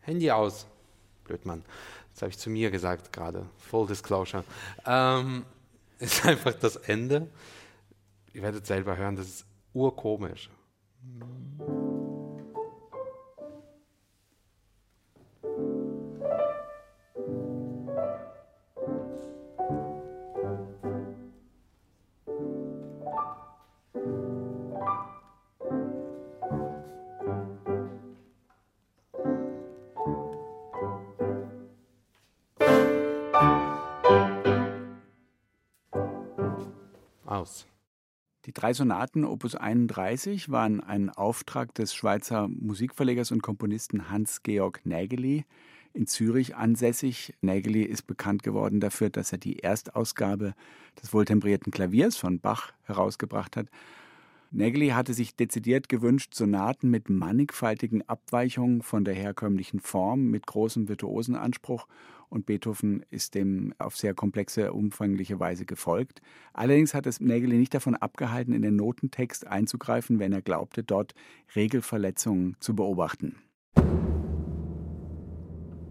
Handy 0.00 0.28
aus. 0.32 0.66
Blödmann. 1.22 1.62
Das 2.14 2.22
habe 2.22 2.30
ich 2.30 2.38
zu 2.38 2.50
mir 2.50 2.72
gesagt 2.72 3.12
gerade. 3.12 3.46
Full 3.58 3.86
Disclosure. 3.86 4.42
Ähm, 4.84 5.44
ist 6.00 6.26
einfach 6.26 6.54
das 6.54 6.74
Ende. 6.74 7.30
Ihr 8.32 8.42
werdet 8.42 8.66
selber 8.66 8.96
hören, 8.96 9.14
das 9.14 9.28
ist 9.28 9.46
urkomisch. 9.72 10.50
Drei 38.54 38.72
Sonaten 38.72 39.24
Opus 39.24 39.56
31 39.56 40.50
waren 40.50 40.80
ein 40.80 41.10
Auftrag 41.10 41.74
des 41.74 41.94
Schweizer 41.94 42.48
Musikverlegers 42.48 43.32
und 43.32 43.42
Komponisten 43.42 44.10
Hans-Georg 44.10 44.80
Nägeli, 44.84 45.44
in 45.92 46.06
Zürich 46.06 46.56
ansässig. 46.56 47.34
Nägeli 47.40 47.82
ist 47.82 48.06
bekannt 48.06 48.42
geworden 48.42 48.80
dafür, 48.80 49.10
dass 49.10 49.32
er 49.32 49.38
die 49.38 49.58
Erstausgabe 49.58 50.54
des 51.02 51.12
wohltemperierten 51.12 51.72
Klaviers 51.72 52.16
von 52.16 52.40
Bach 52.40 52.72
herausgebracht 52.84 53.56
hat. 53.56 53.68
Nägeli 54.56 54.90
hatte 54.90 55.14
sich 55.14 55.34
dezidiert 55.34 55.88
gewünscht, 55.88 56.32
Sonaten 56.32 56.88
mit 56.88 57.10
mannigfaltigen 57.10 58.08
Abweichungen 58.08 58.82
von 58.82 59.04
der 59.04 59.14
herkömmlichen 59.14 59.80
Form, 59.80 60.30
mit 60.30 60.46
großem 60.46 60.88
Virtuosenanspruch 60.88 61.88
und 62.28 62.46
Beethoven 62.46 63.04
ist 63.10 63.34
dem 63.34 63.74
auf 63.78 63.96
sehr 63.96 64.14
komplexe, 64.14 64.72
umfangliche 64.72 65.40
Weise 65.40 65.66
gefolgt. 65.66 66.22
Allerdings 66.52 66.94
hat 66.94 67.06
es 67.06 67.18
Nägeli 67.18 67.56
nicht 67.56 67.74
davon 67.74 67.96
abgehalten, 67.96 68.52
in 68.52 68.62
den 68.62 68.76
Notentext 68.76 69.44
einzugreifen, 69.44 70.20
wenn 70.20 70.32
er 70.32 70.42
glaubte, 70.42 70.84
dort 70.84 71.16
Regelverletzungen 71.56 72.56
zu 72.60 72.76
beobachten. 72.76 73.34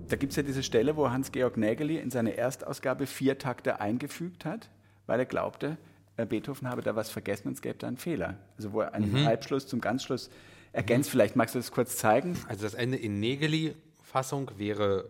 Da 0.07 0.15
gibt 0.15 0.31
es 0.31 0.37
ja 0.37 0.43
diese 0.43 0.63
Stelle, 0.63 0.95
wo 0.95 1.09
Hans-Georg 1.09 1.57
Nägeli 1.57 1.97
in 1.97 2.11
seine 2.11 2.37
Erstausgabe 2.37 3.07
vier 3.07 3.37
Takte 3.37 3.81
eingefügt 3.81 4.45
hat, 4.45 4.69
weil 5.05 5.19
er 5.19 5.25
glaubte, 5.25 5.77
Beethoven 6.15 6.69
habe 6.69 6.81
da 6.81 6.95
was 6.95 7.09
vergessen 7.09 7.47
und 7.47 7.53
es 7.53 7.61
gäbe 7.61 7.77
da 7.79 7.87
einen 7.87 7.97
Fehler. 7.97 8.37
Also 8.57 8.73
wo 8.73 8.81
er 8.81 8.93
einen 8.93 9.11
mhm. 9.11 9.25
Halbschluss 9.25 9.67
zum 9.67 9.81
Ganzschluss 9.81 10.29
ergänzt. 10.71 11.09
Mhm. 11.09 11.11
Vielleicht 11.11 11.35
magst 11.35 11.55
du 11.55 11.59
das 11.59 11.71
kurz 11.71 11.97
zeigen. 11.97 12.37
Also 12.47 12.63
das 12.63 12.73
Ende 12.73 12.97
in 12.97 13.19
Nägeli-Fassung 13.19 14.51
wäre 14.57 15.09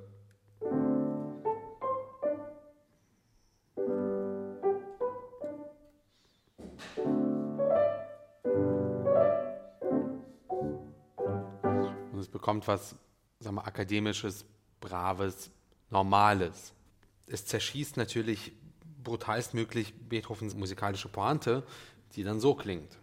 Und 12.12 12.20
es 12.20 12.28
bekommt 12.28 12.68
was, 12.68 12.96
sagen 13.40 13.56
wir, 13.56 13.66
akademisches, 13.66 14.46
braves, 14.80 15.50
normales. 15.90 16.74
Es 17.28 17.46
zerschießt 17.46 17.98
natürlich 17.98 18.54
brutalstmöglich 19.04 19.94
Beethovens 20.10 20.56
musikalische 20.56 21.10
Pointe, 21.10 21.64
die 22.16 22.24
dann 22.24 22.40
so 22.40 22.56
klingt. 22.56 22.98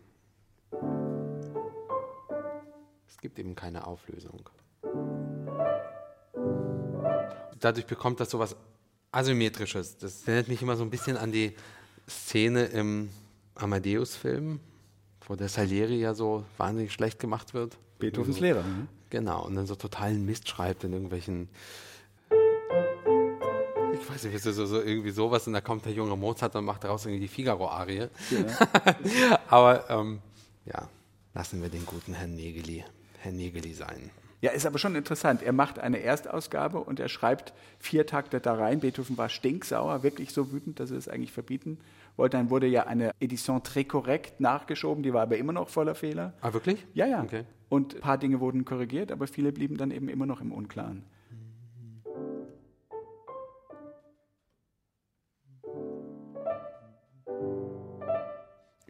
Es 3.09 3.19
gibt 3.19 3.39
eben 3.39 3.55
keine 3.55 3.87
Auflösung. 3.87 4.49
Dadurch 7.59 7.87
bekommt 7.87 8.21
das 8.21 8.31
so 8.31 8.39
was 8.39 8.57
Asymmetrisches. 9.13 9.99
Das 9.99 10.27
erinnert 10.27 10.49
mich 10.49 10.63
immer 10.63 10.77
so 10.77 10.85
ein 10.85 10.91
bisschen 10.91 11.17
an 11.17 11.33
die 11.33 11.55
Szene 12.09 12.67
im 12.67 13.11
Amadeus-Film, 13.57 14.61
wo 15.27 15.35
der 15.35 15.49
Salieri 15.49 16.01
ja 16.01 16.15
so 16.15 16.45
wahnsinnig 16.57 16.93
schlecht 16.93 17.19
gemacht 17.19 17.53
wird. 17.53 17.77
Beethovens 17.99 18.37
so, 18.37 18.43
Lehrer. 18.43 18.63
Ne? 18.63 18.87
Genau, 19.11 19.45
und 19.45 19.57
dann 19.57 19.67
so 19.67 19.75
totalen 19.75 20.25
Mist 20.25 20.49
schreibt 20.49 20.85
in 20.85 20.93
irgendwelchen 20.93 21.49
ich 24.01 24.11
weiß 24.11 24.25
nicht, 24.25 24.43
so, 24.43 24.67
so, 24.67 24.83
irgendwie 24.83 25.11
sowas 25.11 25.47
und 25.47 25.53
da 25.53 25.61
kommt 25.61 25.85
der 25.85 25.93
junge 25.93 26.17
Mozart 26.17 26.57
und 26.57 26.65
macht 26.65 26.85
daraus 26.85 27.07
irgendwie 27.07 27.23
die 27.23 27.29
Figaro-Arie. 27.29 28.09
Ja. 28.31 29.39
aber 29.49 29.89
ähm, 29.91 30.21
ja, 30.67 30.89
lassen 31.35 31.63
wir 31.63 31.69
den 31.69 31.87
guten 31.87 32.15
Herrn 32.15 32.35
Negeli, 32.35 32.85
Herrn 33.19 33.37
Negeli 33.37 33.73
sein. 33.73 34.11
Ja, 34.43 34.53
ist 34.53 34.65
aber 34.65 34.79
schon 34.79 34.97
interessant. 34.97 35.43
Er 35.43 35.53
macht 35.53 35.79
eine 35.79 36.01
Erstausgabe 36.01 36.81
und 36.81 36.99
er 36.99 37.11
schreibt 37.11 37.53
vier 37.79 38.07
Takte 38.07 38.41
da 38.41 38.55
rein. 38.55 38.81
Beethoven 38.81 39.19
war 39.19 39.29
stinksauer, 39.29 40.03
wirklich 40.03 40.33
so 40.33 40.51
wütend, 40.51 40.81
dass 40.81 40.91
er 40.91 40.97
es 40.97 41.09
eigentlich 41.09 41.33
verbieten 41.33 41.79
wollte. 42.17 42.39
Dann 42.39 42.49
wurde 42.49 42.67
ja 42.67 42.87
eine 42.87 43.13
Edition 43.21 43.61
très 43.61 43.85
korrekt 43.85 44.41
nachgeschoben, 44.41 45.03
die 45.03 45.13
war 45.13 45.23
aber 45.23 45.37
immer 45.37 45.53
noch 45.53 45.69
voller 45.69 45.95
Fehler. 45.95 46.33
Ah, 46.41 46.55
wirklich? 46.55 46.87
Ja, 46.95 47.07
ja. 47.07 47.23
Okay. 47.23 47.45
Und 47.69 47.97
ein 47.97 48.01
paar 48.01 48.19
Dinge 48.19 48.41
wurden 48.41 48.65
korrigiert, 48.65 49.13
aber 49.13 49.27
viele 49.27 49.53
blieben 49.53 49.77
dann 49.77 49.91
eben 49.91 50.09
immer 50.09 50.27
noch 50.27 50.41
im 50.41 50.53
Unklaren. 50.53 51.05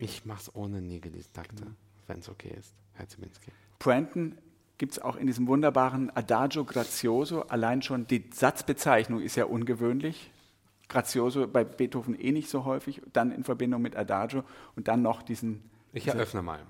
Ich 0.01 0.25
mach's 0.25 0.51
ohne 0.55 0.81
Nigelis-Takte, 0.81 1.65
mhm. 1.65 1.77
wenn 2.07 2.21
es 2.21 2.29
okay 2.29 2.55
ist, 2.59 2.73
Herr 2.95 3.07
Ziminski. 3.07 3.53
Pointen 3.79 4.39
gibt 4.79 4.93
es 4.93 4.99
auch 4.99 5.17
in 5.17 5.27
diesem 5.27 5.47
wunderbaren 5.47 6.11
Adagio 6.17 6.65
Grazioso. 6.65 7.43
Allein 7.43 7.83
schon 7.83 8.07
die 8.07 8.25
Satzbezeichnung 8.33 9.21
ist 9.21 9.37
ja 9.37 9.45
ungewöhnlich. 9.45 10.31
Grazioso 10.89 11.47
bei 11.47 11.65
Beethoven 11.65 12.19
eh 12.19 12.33
nicht 12.33 12.49
so 12.49 12.65
häufig, 12.65 13.03
dann 13.13 13.31
in 13.31 13.45
Verbindung 13.45 13.83
mit 13.83 13.95
Adagio 13.95 14.43
und 14.75 14.89
dann 14.89 15.03
noch 15.03 15.23
diesen. 15.23 15.63
Ich 15.93 16.09
eröffne 16.09 16.41
mal. 16.41 16.61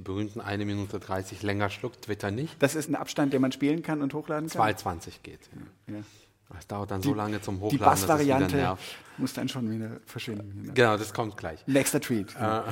Die 0.00 0.04
berühmten 0.04 0.40
1 0.40 0.64
Minute 0.64 0.98
30 0.98 1.42
länger 1.42 1.68
schluckt, 1.68 2.02
Twitter 2.02 2.30
nicht. 2.30 2.56
Das 2.62 2.74
ist 2.74 2.88
ein 2.88 2.94
Abstand, 2.94 3.34
den 3.34 3.42
man 3.42 3.52
spielen 3.52 3.82
kann 3.82 4.00
und 4.00 4.14
hochladen 4.14 4.48
kann? 4.48 4.62
2,20 4.62 5.22
geht. 5.22 5.40
Ja. 5.86 5.94
Ja. 5.94 6.00
Es 6.58 6.66
dauert 6.66 6.90
dann 6.90 7.02
die, 7.02 7.08
so 7.08 7.14
lange 7.14 7.40
zum 7.40 7.56
Hochladen. 7.60 7.78
Die 7.78 7.84
Bassvariante 7.84 8.78
muss 9.18 9.34
dann 9.34 9.48
schon 9.48 9.70
wieder 9.70 10.00
verschwinden. 10.06 10.72
Genau, 10.74 10.96
das 10.96 11.12
kommt 11.12 11.36
gleich. 11.36 11.64
Nächster 11.66 12.00
Tweet. 12.00 12.34
Äh, 12.34 12.62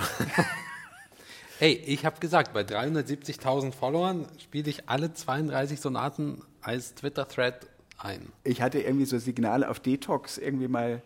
hey, 1.59 1.75
ich 1.75 2.05
habe 2.05 2.19
gesagt, 2.19 2.55
bei 2.55 2.63
370.000 2.63 3.73
Followern 3.73 4.27
spiele 4.43 4.71
ich 4.71 4.89
alle 4.89 5.13
32 5.13 5.81
Sonaten 5.81 6.43
als 6.61 6.95
Twitter-Thread 6.95 7.69
ein. 7.99 8.33
Ich 8.43 8.63
hatte 8.63 8.81
irgendwie 8.81 9.05
so 9.05 9.19
Signale 9.19 9.69
auf 9.69 9.81
Detox 9.81 10.39
irgendwie 10.39 10.69
mal 10.69 11.03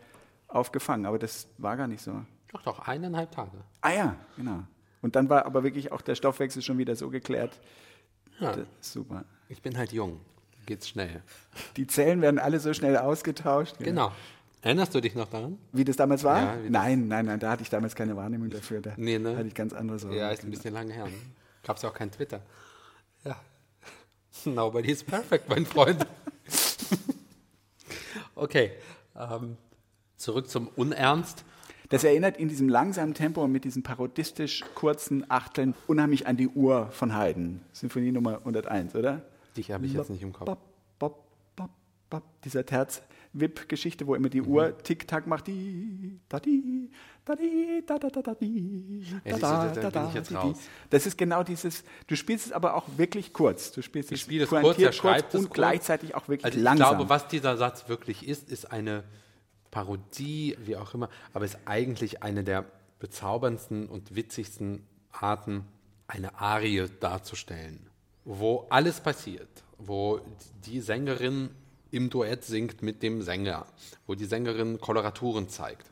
aufgefangen, 0.48 1.04
aber 1.04 1.18
das 1.18 1.48
war 1.58 1.76
gar 1.76 1.88
nicht 1.88 2.02
so. 2.02 2.22
Doch, 2.52 2.62
doch, 2.62 2.78
eineinhalb 2.86 3.32
Tage. 3.32 3.58
Ah 3.80 3.92
ja, 3.92 4.16
genau. 4.36 4.62
Und 5.02 5.16
dann 5.16 5.28
war 5.28 5.44
aber 5.44 5.64
wirklich 5.64 5.92
auch 5.92 6.00
der 6.00 6.14
Stoffwechsel 6.14 6.62
schon 6.62 6.78
wieder 6.78 6.96
so 6.96 7.10
geklärt. 7.10 7.58
Ja. 8.40 8.56
super. 8.80 9.24
Ich 9.48 9.60
bin 9.60 9.76
halt 9.76 9.92
jung. 9.92 10.20
Geht's 10.64 10.88
schnell. 10.88 11.22
Die 11.76 11.86
Zellen 11.86 12.22
werden 12.22 12.38
alle 12.38 12.60
so 12.60 12.72
schnell 12.72 12.96
ausgetauscht. 12.96 13.76
Genau. 13.80 14.12
Erinnerst 14.62 14.94
du 14.94 15.00
dich 15.00 15.16
noch 15.16 15.28
daran? 15.28 15.58
Wie 15.72 15.84
das 15.84 15.96
damals 15.96 16.22
war? 16.22 16.40
Ja, 16.40 16.56
nein, 16.68 17.08
nein, 17.08 17.26
nein, 17.26 17.40
da 17.40 17.50
hatte 17.50 17.62
ich 17.62 17.70
damals 17.70 17.96
keine 17.96 18.16
Wahrnehmung 18.16 18.48
dafür. 18.48 18.80
Da 18.80 18.92
nee, 18.96 19.18
ne? 19.18 19.36
hatte 19.36 19.48
ich 19.48 19.54
ganz 19.54 19.72
andere 19.72 19.98
Sorgen. 19.98 20.16
Ja, 20.16 20.30
ist 20.30 20.44
ein 20.44 20.50
bisschen 20.50 20.72
lange 20.72 20.92
her. 20.92 21.06
Ne? 21.06 21.12
Gab 21.64 21.76
es 21.76 21.82
ja 21.82 21.88
auch 21.88 21.94
kein 21.94 22.12
Twitter. 22.12 22.40
Ja. 23.24 23.36
Nobody 24.44 24.92
is 24.92 25.02
perfect, 25.02 25.48
mein 25.48 25.66
Freund. 25.66 26.06
okay. 28.36 28.70
Ähm, 29.16 29.56
zurück 30.16 30.48
zum 30.48 30.68
Unernst. 30.76 31.44
Das 31.92 32.04
erinnert 32.04 32.38
in 32.38 32.48
diesem 32.48 32.70
langsamen 32.70 33.12
Tempo 33.12 33.44
und 33.44 33.52
mit 33.52 33.64
diesen 33.64 33.82
parodistisch 33.82 34.64
kurzen 34.74 35.30
Achteln 35.30 35.74
unheimlich 35.86 36.26
an 36.26 36.38
die 36.38 36.48
Uhr 36.48 36.86
von 36.86 37.14
Haydn. 37.14 37.60
Sinfonie 37.72 38.12
Nummer 38.12 38.38
101, 38.38 38.94
oder? 38.94 39.20
Die 39.56 39.64
habe 39.64 39.84
ich 39.84 39.92
jetzt 39.92 40.08
nicht 40.08 40.22
im 40.22 40.32
Kopf. 40.32 40.46
Bop, 40.46 40.58
bop, 40.98 41.22
bop, 41.54 41.70
bop. 42.08 42.22
Dieser 42.44 42.64
Terz-Wip-Geschichte, 42.64 44.06
wo 44.06 44.14
immer 44.14 44.30
die 44.30 44.40
mhm. 44.40 44.48
Uhr 44.48 44.78
Tick-Tack 44.78 45.26
macht. 45.26 45.48
Die, 45.48 46.18
da, 46.30 46.40
die, 46.40 46.88
da, 47.26 47.36
die, 47.36 47.84
da, 47.86 47.98
da, 47.98 48.08
da, 48.08 48.22
da, 48.22 48.34
die, 48.36 49.04
da, 49.26 49.36
da, 49.36 49.74
da, 49.74 49.90
da, 49.90 49.90
da, 49.90 50.22
da, 50.22 50.54
Das 50.88 51.04
ist 51.04 51.18
genau 51.18 51.42
dieses, 51.42 51.84
du 52.06 52.16
spielst 52.16 52.46
es 52.46 52.52
aber 52.52 52.74
auch 52.74 52.86
wirklich 52.96 53.34
kurz. 53.34 53.70
Du 53.70 53.82
spielst 53.82 54.10
ich 54.12 54.26
es 54.26 54.48
kurz, 54.48 54.78
er 54.78 54.92
kurz 54.92 55.34
und 55.34 55.42
kurz. 55.42 55.52
gleichzeitig 55.52 56.14
auch 56.14 56.26
wirklich 56.26 56.46
also 56.46 56.56
ich 56.56 56.64
langsam. 56.64 56.86
Ich 56.86 56.96
glaube, 56.96 57.10
was 57.10 57.28
dieser 57.28 57.58
Satz 57.58 57.86
wirklich 57.90 58.26
ist, 58.26 58.48
ist 58.48 58.72
eine 58.72 59.04
Parodie, 59.72 60.56
wie 60.64 60.76
auch 60.76 60.94
immer, 60.94 61.08
aber 61.32 61.44
ist 61.44 61.58
eigentlich 61.64 62.22
eine 62.22 62.44
der 62.44 62.66
bezauberndsten 63.00 63.88
und 63.88 64.14
witzigsten 64.14 64.86
Arten, 65.10 65.64
eine 66.06 66.38
Arie 66.40 66.86
darzustellen, 67.00 67.88
wo 68.24 68.66
alles 68.70 69.00
passiert, 69.00 69.48
wo 69.78 70.20
die 70.64 70.80
Sängerin 70.80 71.50
im 71.90 72.10
Duett 72.10 72.44
singt 72.44 72.82
mit 72.82 73.02
dem 73.02 73.22
Sänger, 73.22 73.66
wo 74.06 74.14
die 74.14 74.26
Sängerin 74.26 74.78
Koloraturen 74.80 75.48
zeigt, 75.48 75.90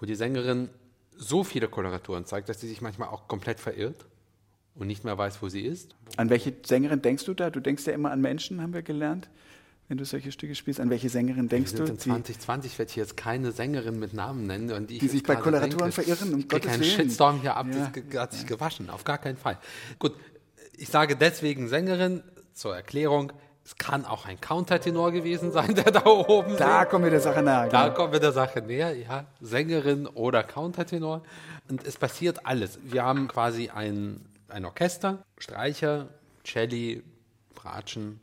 wo 0.00 0.06
die 0.06 0.16
Sängerin 0.16 0.70
so 1.16 1.44
viele 1.44 1.68
Koloraturen 1.68 2.24
zeigt, 2.24 2.48
dass 2.48 2.60
sie 2.60 2.68
sich 2.68 2.80
manchmal 2.80 3.08
auch 3.08 3.28
komplett 3.28 3.60
verirrt 3.60 4.06
und 4.74 4.86
nicht 4.86 5.04
mehr 5.04 5.18
weiß, 5.18 5.42
wo 5.42 5.48
sie 5.48 5.62
ist. 5.62 5.94
An 6.16 6.30
welche 6.30 6.54
Sängerin 6.64 7.02
denkst 7.02 7.24
du 7.24 7.34
da? 7.34 7.50
Du 7.50 7.60
denkst 7.60 7.86
ja 7.86 7.92
immer 7.92 8.10
an 8.10 8.20
Menschen, 8.20 8.62
haben 8.62 8.72
wir 8.72 8.82
gelernt. 8.82 9.28
Wenn 9.88 9.96
du 9.96 10.04
solche 10.04 10.32
Stücke 10.32 10.54
spielst? 10.54 10.80
An 10.80 10.90
welche 10.90 11.08
Sängerin 11.08 11.48
denkst 11.48 11.72
du? 11.74 11.84
In 11.84 11.98
2020 11.98 12.78
werde 12.78 12.90
ich 12.90 12.96
jetzt 12.96 13.16
keine 13.16 13.52
Sängerin 13.52 13.98
mit 13.98 14.12
Namen 14.12 14.46
nennen. 14.46 14.86
die, 14.86 14.98
die 14.98 15.08
sich 15.08 15.22
bei 15.22 15.36
Koloraturen 15.36 15.92
verirren, 15.92 16.34
um 16.34 16.46
Gottes 16.46 16.70
keinen 16.70 16.84
Shitstorm 16.84 17.40
hier 17.40 17.56
ab, 17.56 17.66
ja. 17.72 17.90
das 17.90 18.20
hat 18.20 18.32
sich 18.32 18.46
gewaschen, 18.46 18.90
auf 18.90 19.04
gar 19.04 19.18
keinen 19.18 19.38
Fall. 19.38 19.58
Gut, 19.98 20.14
ich 20.76 20.88
sage 20.88 21.16
deswegen 21.16 21.68
Sängerin, 21.68 22.22
zur 22.52 22.74
Erklärung, 22.74 23.32
es 23.64 23.76
kann 23.76 24.04
auch 24.04 24.26
ein 24.26 24.40
Countertenor 24.40 25.12
gewesen 25.12 25.52
sein, 25.52 25.74
der 25.74 25.90
da 25.90 26.04
oben 26.06 26.56
Da 26.56 26.78
singt. 26.78 26.90
kommen 26.90 27.04
wir 27.04 27.10
der 27.10 27.20
Sache 27.20 27.42
näher. 27.42 27.68
Da 27.68 27.84
genau. 27.84 27.94
kommen 27.94 28.12
wir 28.12 28.20
der 28.20 28.32
Sache 28.32 28.60
näher, 28.62 28.96
ja. 28.96 29.26
Sängerin 29.40 30.06
oder 30.06 30.42
Countertenor. 30.42 31.22
Und 31.68 31.86
es 31.86 31.96
passiert 31.96 32.46
alles. 32.46 32.78
Wir 32.82 33.04
haben 33.04 33.28
quasi 33.28 33.68
ein, 33.68 34.24
ein 34.48 34.64
Orchester, 34.64 35.22
Streicher, 35.36 36.08
Celli, 36.44 37.02
Bratschen, 37.54 38.20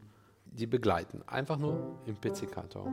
die 0.56 0.68
begleiten. 0.68 1.22
Einfach 1.28 1.58
nur 1.58 2.00
im 2.06 2.16
Pizzicato. 2.16 2.92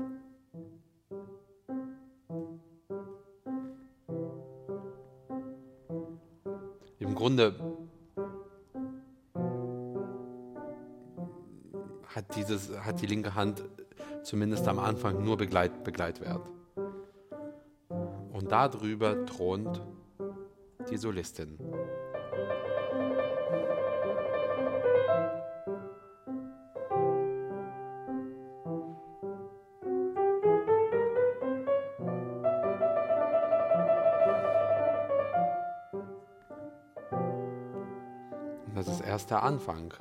Im 6.99 7.15
Grunde 7.15 7.55
hat, 12.15 12.37
dieses, 12.37 12.79
hat 12.81 13.01
die 13.01 13.07
linke 13.07 13.35
Hand 13.35 13.63
zumindest 14.23 14.67
am 14.69 14.79
Anfang 14.79 15.25
nur 15.25 15.37
Begleit, 15.37 15.85
Begleitwert. 15.85 16.51
Und 18.33 18.51
darüber 18.51 19.25
thront 19.27 19.83
die 20.91 20.97
Solistin. 20.97 21.59
Erst 39.13 39.31
der 39.31 39.43
Anfang. 39.43 39.93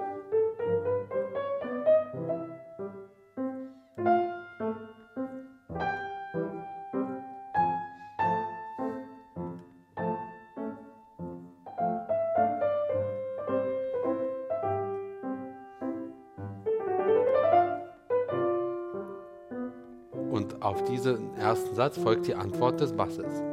auf 20.62 20.84
diesen 20.84 21.36
ersten 21.36 21.76
Satz 21.76 21.97
folgt 21.97 22.28
die 22.28 22.36
Antwort 22.36 22.80
des 22.80 22.93
Basses. 22.93 23.51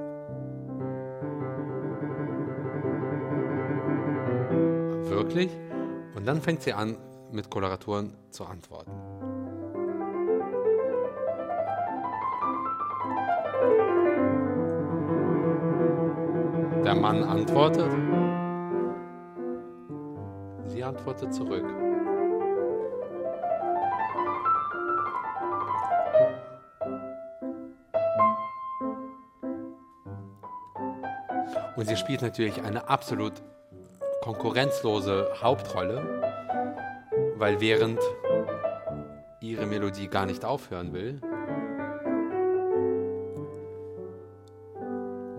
Wirklich? 5.29 5.51
Und 6.15 6.27
dann 6.27 6.41
fängt 6.41 6.63
sie 6.63 6.73
an, 6.73 6.97
mit 7.31 7.51
Koloraturen 7.51 8.15
zu 8.31 8.47
antworten. 8.47 8.91
Der 16.83 16.95
Mann 16.95 17.23
antwortet. 17.25 17.91
Sie 20.65 20.83
antwortet 20.83 21.35
zurück. 21.35 21.67
Und 31.77 31.87
sie 31.87 31.97
spielt 31.99 32.23
natürlich 32.23 32.63
eine 32.63 32.89
absolut 32.89 33.35
konkurrenzlose 34.29 35.27
Hauptrolle, 35.41 36.05
weil 37.37 37.63
während 37.63 37.99
ihre 39.41 39.65
Melodie 39.65 40.09
gar 40.09 40.27
nicht 40.27 40.45
aufhören 40.45 40.93
will, 40.93 41.19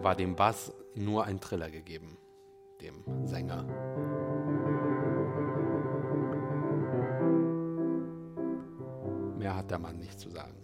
war 0.02 0.16
dem 0.16 0.36
Bass 0.36 0.74
nur 0.96 1.26
ein 1.26 1.40
Triller 1.40 1.70
gegeben, 1.70 2.18
dem 2.82 3.28
Sänger. 3.28 3.64
Mehr 9.38 9.56
hat 9.56 9.70
der 9.70 9.78
Mann 9.78 10.00
nicht 10.00 10.20
zu 10.20 10.32
sagen. 10.32 10.56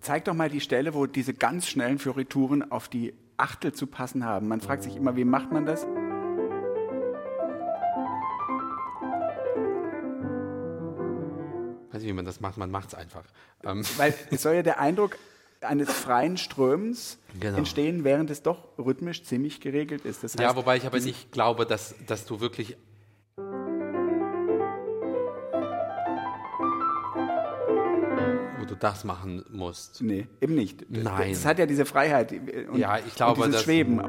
Zeig 0.00 0.26
doch 0.26 0.34
mal 0.34 0.50
die 0.50 0.60
Stelle, 0.60 0.92
wo 0.92 1.06
diese 1.06 1.32
ganz 1.32 1.66
schnellen 1.66 1.98
Fiorituren 1.98 2.70
auf 2.70 2.90
die 2.90 3.14
Achtel 3.38 3.72
zu 3.72 3.86
passen 3.86 4.26
haben. 4.26 4.48
Man 4.48 4.60
fragt 4.60 4.82
sich 4.82 4.96
immer, 4.96 5.16
wie 5.16 5.24
macht 5.24 5.50
man 5.50 5.64
das? 5.64 5.86
Das 12.26 12.40
macht, 12.40 12.56
man 12.56 12.70
macht 12.70 12.88
es 12.88 12.94
einfach. 12.94 13.24
Ähm. 13.64 13.82
Weil 13.96 14.14
es 14.30 14.42
soll 14.42 14.54
ja 14.54 14.62
der 14.62 14.80
Eindruck 14.80 15.16
eines 15.60 15.90
freien 15.90 16.36
Ströms 16.36 17.18
genau. 17.40 17.58
entstehen, 17.58 18.04
während 18.04 18.30
es 18.30 18.42
doch 18.42 18.68
rhythmisch 18.78 19.24
ziemlich 19.24 19.60
geregelt 19.60 20.04
ist. 20.04 20.22
Das 20.22 20.32
heißt, 20.32 20.40
ja, 20.40 20.54
wobei 20.54 20.76
ich 20.76 20.86
aber 20.86 21.00
nicht 21.00 21.32
glaube, 21.32 21.66
dass, 21.66 21.94
dass 22.06 22.26
du 22.26 22.40
wirklich 22.40 22.76
das 28.80 29.04
machen 29.04 29.44
musst. 29.50 30.02
Nee, 30.02 30.26
eben 30.40 30.54
nicht. 30.54 30.90
Nein. 30.90 31.30
Es 31.30 31.44
hat 31.44 31.58
ja 31.58 31.66
diese 31.66 31.84
Freiheit. 31.84 32.32
Und, 32.32 32.78
ja, 32.78 32.98
ich 32.98 33.14
glaube, 33.14 33.40
und 33.40 33.48
dieses 33.48 33.62
Schweben. 33.62 34.00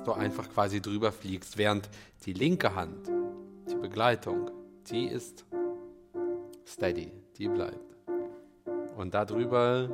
Dass 0.00 0.06
du 0.06 0.12
einfach 0.14 0.48
quasi 0.48 0.80
drüber 0.80 1.12
fliegst, 1.12 1.58
während 1.58 1.90
die 2.24 2.32
linke 2.32 2.74
Hand, 2.74 3.10
die 3.70 3.74
Begleitung, 3.74 4.50
die 4.90 5.04
ist 5.04 5.44
steady, 6.66 7.12
die 7.36 7.48
bleibt. 7.48 7.98
Und 8.96 9.12
darüber 9.12 9.90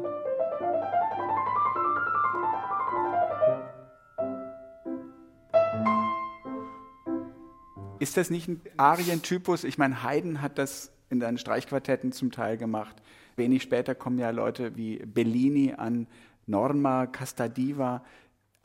Ist 7.98 8.16
das 8.16 8.30
nicht 8.30 8.46
ein 8.46 8.60
Arientypus? 8.76 9.64
Ich 9.64 9.76
meine, 9.76 10.04
Haydn 10.04 10.40
hat 10.40 10.58
das 10.58 10.92
in 11.10 11.20
seinen 11.20 11.38
Streichquartetten 11.38 12.12
zum 12.12 12.30
Teil 12.30 12.56
gemacht. 12.56 12.94
Wenig 13.34 13.64
später 13.64 13.96
kommen 13.96 14.20
ja 14.20 14.30
Leute 14.30 14.76
wie 14.76 14.98
Bellini 14.98 15.74
an, 15.76 16.06
Norma, 16.46 17.06
Castadiva, 17.06 18.04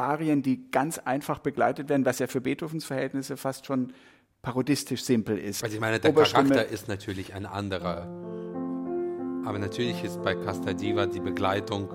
Arien, 0.01 0.41
die 0.41 0.69
ganz 0.71 0.97
einfach 0.97 1.39
begleitet 1.39 1.89
werden, 1.89 2.05
was 2.05 2.19
ja 2.19 2.27
für 2.27 2.41
Beethovens 2.41 2.85
Verhältnisse 2.85 3.37
fast 3.37 3.65
schon 3.65 3.93
parodistisch 4.41 5.03
simpel 5.03 5.37
ist. 5.37 5.63
Also 5.63 5.75
ich 5.75 5.81
meine, 5.81 5.99
der 5.99 6.13
Charakter 6.13 6.65
ist 6.65 6.87
natürlich 6.87 7.33
ein 7.33 7.45
anderer. 7.45 8.07
Aber 9.45 9.59
natürlich 9.59 10.03
ist 10.03 10.21
bei 10.23 10.35
Castadiva 10.35 11.05
die 11.05 11.19
Begleitung 11.19 11.89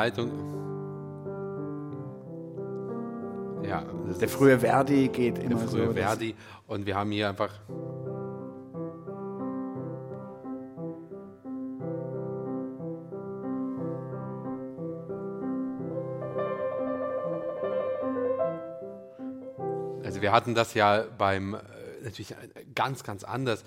Begleitung. 0.00 0.30
Ja, 3.62 3.84
der 4.20 4.28
frühe 4.28 4.58
Verdi 4.58 5.08
geht 5.08 5.38
immer 5.38 5.60
der 5.60 5.68
frühe 5.68 5.86
so. 5.88 5.92
Verdi 5.92 6.34
und 6.66 6.86
wir 6.86 6.96
haben 6.96 7.10
hier 7.10 7.28
einfach 7.28 7.50
Also 20.02 20.22
wir 20.22 20.32
hatten 20.32 20.54
das 20.54 20.74
ja 20.74 21.04
beim 21.18 21.54
äh, 21.54 21.58
natürlich 22.02 22.34
ganz, 22.74 23.04
ganz 23.04 23.22
anders. 23.22 23.62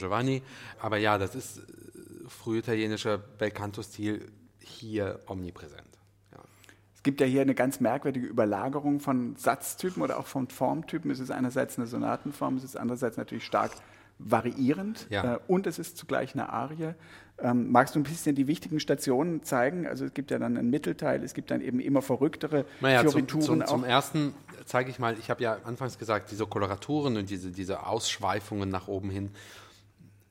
Giovanni. 0.00 0.42
Aber 0.80 0.96
ja, 0.96 1.18
das 1.18 1.34
ist 1.34 1.58
äh, 1.58 1.62
frühitalienischer 2.28 3.18
Belcanto-Stil. 3.18 4.32
hier 4.58 5.20
omnipräsent. 5.26 5.90
Es 7.00 7.04
gibt 7.04 7.22
ja 7.22 7.26
hier 7.26 7.40
eine 7.40 7.54
ganz 7.54 7.80
merkwürdige 7.80 8.26
Überlagerung 8.26 9.00
von 9.00 9.34
Satztypen 9.34 10.02
oder 10.02 10.18
auch 10.18 10.26
von 10.26 10.48
Formtypen. 10.48 11.10
Es 11.10 11.18
ist 11.18 11.30
einerseits 11.30 11.78
eine 11.78 11.86
Sonatenform, 11.86 12.56
es 12.56 12.64
ist 12.64 12.76
andererseits 12.76 13.16
natürlich 13.16 13.46
stark 13.46 13.70
variierend 14.18 15.06
ja. 15.08 15.36
äh, 15.36 15.38
und 15.46 15.66
es 15.66 15.78
ist 15.78 15.96
zugleich 15.96 16.34
eine 16.34 16.50
Arie. 16.50 16.94
Ähm, 17.38 17.72
magst 17.72 17.94
du 17.94 18.00
ein 18.00 18.02
bisschen 18.02 18.34
die 18.34 18.46
wichtigen 18.46 18.80
Stationen 18.80 19.42
zeigen? 19.44 19.86
Also 19.86 20.04
es 20.04 20.12
gibt 20.12 20.30
ja 20.30 20.38
dann 20.38 20.58
einen 20.58 20.68
Mittelteil, 20.68 21.24
es 21.24 21.32
gibt 21.32 21.50
dann 21.50 21.62
eben 21.62 21.80
immer 21.80 22.02
verrücktere 22.02 22.66
naja, 22.82 23.00
Fiorituren. 23.00 23.42
Zum, 23.44 23.58
zum, 23.60 23.66
zum 23.66 23.84
ersten 23.84 24.34
zeige 24.66 24.90
ich 24.90 24.98
mal, 24.98 25.16
ich 25.18 25.30
habe 25.30 25.42
ja 25.42 25.56
anfangs 25.64 25.98
gesagt, 25.98 26.30
diese 26.30 26.46
Koloraturen 26.46 27.16
und 27.16 27.30
diese, 27.30 27.50
diese 27.50 27.86
Ausschweifungen 27.86 28.68
nach 28.68 28.88
oben 28.88 29.08
hin, 29.08 29.30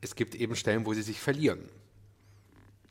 es 0.01 0.15
gibt 0.15 0.35
eben 0.35 0.55
Stellen, 0.55 0.85
wo 0.85 0.93
sie 0.93 1.01
sich 1.01 1.19
verlieren 1.19 1.69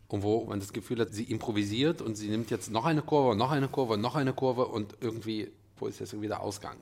und 0.08 0.22
wo 0.22 0.44
man 0.44 0.60
das 0.60 0.72
Gefühl 0.72 1.00
hat, 1.00 1.12
sie 1.12 1.24
improvisiert 1.24 2.02
und 2.02 2.16
sie 2.16 2.28
nimmt 2.28 2.50
jetzt 2.50 2.70
noch 2.70 2.84
eine 2.84 3.02
Kurve, 3.02 3.36
noch 3.36 3.50
eine 3.50 3.68
Kurve, 3.68 3.98
noch 3.98 4.16
eine 4.16 4.32
Kurve 4.32 4.66
und 4.66 4.96
irgendwie, 5.00 5.50
wo 5.78 5.86
ist 5.86 6.00
jetzt 6.00 6.12
irgendwie 6.12 6.28
der 6.28 6.40
Ausgang? 6.40 6.78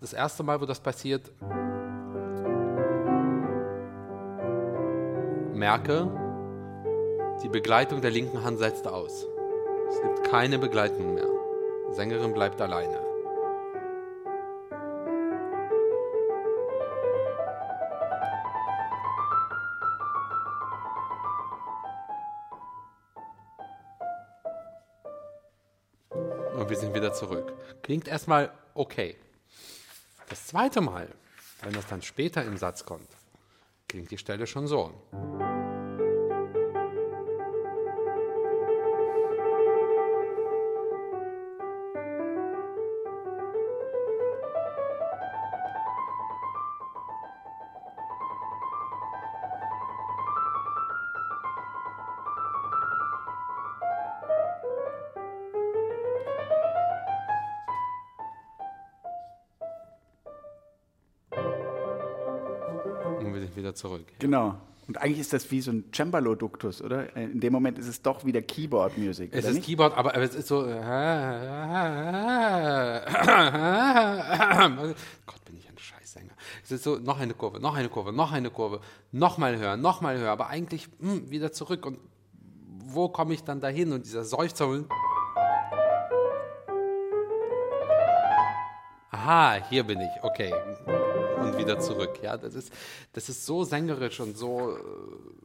Das 0.00 0.12
erste 0.12 0.42
Mal, 0.42 0.60
wo 0.60 0.66
das 0.66 0.80
passiert, 0.80 1.30
merke, 5.54 6.10
die 7.42 7.48
Begleitung 7.48 8.00
der 8.00 8.10
linken 8.10 8.42
Hand 8.42 8.58
setzt 8.58 8.86
aus. 8.86 9.26
Es 9.88 10.00
gibt 10.02 10.24
keine 10.24 10.58
Begleitung 10.58 11.14
mehr. 11.14 11.28
Sängerin 11.90 12.32
bleibt 12.32 12.60
alleine. 12.60 13.11
Zurück. 27.22 27.52
Klingt 27.82 28.08
erstmal 28.08 28.52
okay. 28.74 29.16
Das 30.28 30.48
zweite 30.48 30.80
Mal, 30.80 31.08
wenn 31.62 31.72
das 31.72 31.86
dann 31.86 32.02
später 32.02 32.44
im 32.44 32.56
Satz 32.56 32.84
kommt, 32.84 33.08
klingt 33.86 34.10
die 34.10 34.18
Stelle 34.18 34.48
schon 34.48 34.66
so. 34.66 34.90
Genau. 64.22 64.54
Und 64.86 64.98
eigentlich 64.98 65.18
ist 65.18 65.32
das 65.32 65.50
wie 65.50 65.60
so 65.60 65.72
ein 65.72 65.84
Cembalo-Duktus, 65.92 66.80
oder? 66.80 67.16
In 67.16 67.40
dem 67.40 67.52
Moment 67.52 67.76
ist 67.78 67.88
es 67.88 68.02
doch 68.02 68.24
wieder 68.24 68.40
Keyboard-Musik. 68.40 69.30
Es 69.32 69.44
ist 69.44 69.54
nicht? 69.54 69.66
Keyboard, 69.66 69.96
aber, 69.96 70.16
es 70.16 70.34
ist 70.34 70.46
so. 70.46 70.62
Gott, 70.62 70.74
bin 75.44 75.56
ich 75.56 75.68
ein 75.68 75.76
Scheißsänger. 75.76 76.32
Es 76.62 76.70
ist 76.70 76.84
so, 76.84 76.98
noch 76.98 77.18
eine 77.18 77.34
Kurve, 77.34 77.58
noch 77.58 77.74
eine 77.74 77.88
Kurve, 77.88 78.12
noch 78.12 78.30
eine 78.30 78.50
Kurve, 78.50 78.80
nochmal 79.10 79.56
hören, 79.58 79.80
nochmal 79.80 80.18
hören, 80.18 80.28
aber 80.28 80.48
eigentlich 80.48 80.88
mh, 81.00 81.12
hm, 81.12 81.30
wieder 81.30 81.50
zurück. 81.50 81.84
Und 81.84 81.98
wo 82.84 83.08
komme 83.08 83.34
ich 83.34 83.42
dann 83.42 83.60
dahin? 83.60 83.92
Und 83.92 84.06
dieser 84.06 84.24
Seufzer. 84.24 84.84
Aha, 89.10 89.54
hier 89.68 89.82
bin 89.84 90.00
ich, 90.00 90.10
okay 90.22 90.52
und 91.42 91.58
wieder 91.58 91.78
zurück. 91.80 92.20
Ja, 92.22 92.36
das 92.36 92.54
ist, 92.54 92.72
das 93.12 93.28
ist 93.28 93.44
so 93.46 93.64
sängerisch 93.64 94.20
und 94.20 94.36
so, 94.36 94.76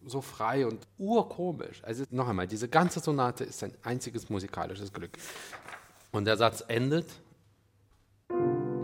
so 0.05 0.21
frei 0.21 0.65
und 0.65 0.87
urkomisch. 0.97 1.83
Also 1.83 2.03
noch 2.11 2.27
einmal, 2.27 2.47
diese 2.47 2.67
ganze 2.67 2.99
Sonate 2.99 3.43
ist 3.43 3.63
ein 3.63 3.73
einziges 3.83 4.29
musikalisches 4.29 4.93
Glück. 4.93 5.17
Und 6.11 6.25
der 6.25 6.37
Satz 6.37 6.63
endet 6.67 7.07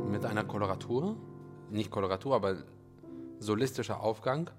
mit 0.09 0.25
einer 0.25 0.43
Koloratur, 0.43 1.15
nicht 1.69 1.89
Koloratur, 1.89 2.35
aber 2.35 2.57
solistischer 3.39 4.01
Aufgang. 4.01 4.49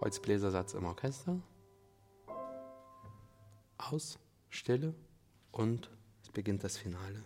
Holzbläsersatz 0.00 0.74
im 0.74 0.86
Orchester. 0.86 1.40
Aus, 3.76 4.18
Stille. 4.48 4.94
Und 5.52 5.90
es 6.22 6.30
beginnt 6.30 6.64
das 6.64 6.76
Finale. 6.76 7.22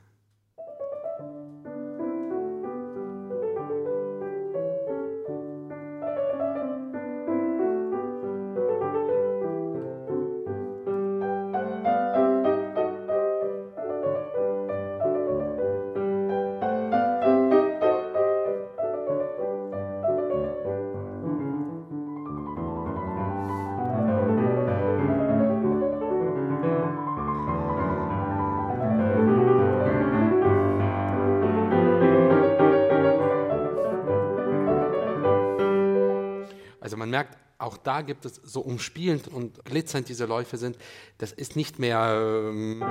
Auch 37.65 37.77
da 37.77 38.03
gibt 38.03 38.25
es 38.25 38.37
so 38.45 38.61
umspielend 38.61 39.29
und 39.29 39.65
glitzernd 39.65 40.09
diese 40.09 40.27
Läufe 40.27 40.57
sind. 40.57 40.77
Das 41.19 41.33
ist 41.33 41.57
nicht 41.57 41.79
mehr 41.79 42.51
ähm, 42.51 42.83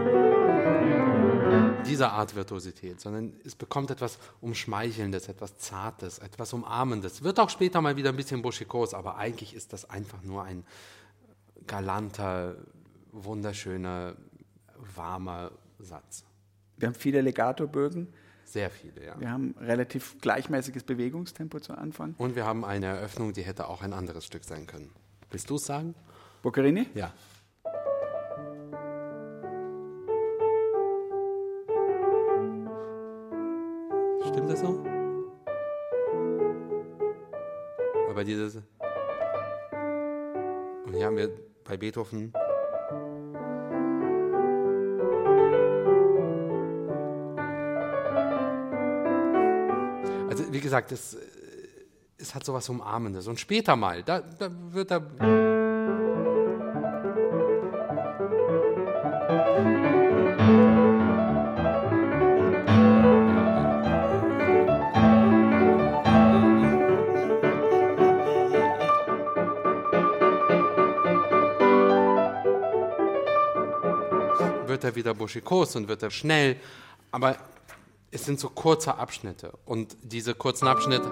dieser 1.86 2.12
Art 2.14 2.36
Virtuosität, 2.36 3.00
sondern 3.00 3.34
es 3.46 3.56
bekommt 3.56 3.92
etwas 3.92 4.18
Umschmeichelndes, 4.42 5.28
etwas 5.28 5.58
Zartes, 5.58 6.20
etwas 6.20 6.54
Umarmendes. 6.54 7.24
Wird 7.24 7.40
auch 7.40 7.50
später 7.50 7.82
mal 7.82 7.96
wieder 7.96 8.10
ein 8.10 8.16
bisschen 8.16 8.42
buschikos, 8.42 8.94
aber 8.94 9.18
eigentlich 9.18 9.54
ist 9.54 9.74
das 9.74 9.90
einfach 9.90 10.24
nur 10.24 10.44
ein 10.44 10.66
galanter, 11.68 12.56
wunderschöner, 13.12 14.16
warmer 14.96 15.52
Satz. 15.80 16.26
Wir 16.78 16.88
haben 16.88 16.96
viele 16.96 17.22
Legato-Bögen. 17.22 18.08
Sehr 18.54 18.70
viele, 18.70 19.04
ja. 19.04 19.20
Wir 19.20 19.32
haben 19.32 19.56
relativ 19.60 20.22
gleichmäßiges 20.22 20.84
Bewegungstempo 20.84 21.60
zu 21.60 21.76
Anfang. 21.76 22.14
Und 22.20 22.36
wir 22.36 22.46
haben 22.46 22.64
eine 22.64 22.86
Eröffnung, 22.86 23.34
die 23.34 23.42
hätte 23.42 23.68
auch 23.68 23.82
ein 23.82 23.94
anderes 23.94 24.28
Stück 24.28 24.44
sein 24.44 24.68
können. 24.68 24.92
Willst 25.32 25.50
du 25.50 25.56
es 25.56 25.66
sagen? 25.66 25.96
Boccherini? 26.44 26.86
Ja. 26.94 27.12
Stimmt 34.28 34.52
das 34.52 34.60
so? 34.60 34.86
Aber 38.08 38.24
dieses. 38.24 38.58
Und 40.86 40.94
hier 40.94 41.08
haben 41.08 41.18
wir 41.18 41.32
bei 41.64 41.76
Beethoven 41.76 42.32
gesagt, 50.64 50.92
es, 50.92 51.16
es 52.18 52.34
hat 52.34 52.44
sowas 52.44 52.68
Umarmendes. 52.70 53.28
Und 53.28 53.40
später 53.40 53.76
mal, 53.76 54.02
da, 54.02 54.22
da 54.22 54.50
wird 54.72 54.90
er. 54.90 55.02
wird 74.66 74.84
er 74.84 74.96
wieder 74.96 75.14
buschikos 75.14 75.76
und 75.76 75.88
wird 75.88 76.02
er 76.02 76.10
schnell, 76.10 76.58
aber 77.12 77.38
es 78.14 78.26
sind 78.26 78.40
so 78.40 78.50
kurze 78.50 78.96
Abschnitte 78.96 79.54
und 79.66 79.98
diese 80.04 80.36
kurzen 80.36 80.68
Abschnitte 80.68 81.10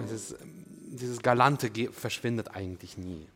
dieses 0.00 0.36
dieses 0.92 1.20
Galante 1.20 1.70
verschwindet 1.92 2.54
eigentlich 2.54 2.96
nie. 2.96 3.26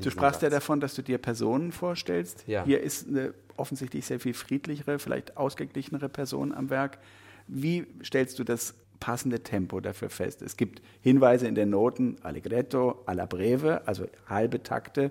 Du 0.00 0.10
sprachst 0.10 0.42
ja 0.42 0.50
davon, 0.50 0.80
dass 0.80 0.94
du 0.94 1.02
dir 1.02 1.18
Personen 1.18 1.70
vorstellst. 1.70 2.44
Ja. 2.48 2.64
Hier 2.64 2.80
ist 2.80 3.06
eine 3.06 3.32
offensichtlich 3.56 4.04
sehr 4.04 4.18
viel 4.18 4.34
friedlichere, 4.34 4.98
vielleicht 4.98 5.36
ausgeglichenere 5.36 6.08
Person 6.08 6.52
am 6.52 6.70
Werk. 6.70 6.98
Wie 7.46 7.86
stellst 8.02 8.38
du 8.38 8.44
das 8.44 8.74
passende 9.00 9.42
Tempo 9.42 9.80
dafür 9.80 10.10
fest? 10.10 10.42
Es 10.42 10.56
gibt 10.56 10.82
Hinweise 11.00 11.46
in 11.46 11.54
den 11.54 11.70
Noten, 11.70 12.16
Allegretto, 12.22 13.02
alla 13.06 13.26
breve, 13.26 13.86
also 13.86 14.06
halbe 14.28 14.62
Takte 14.62 15.10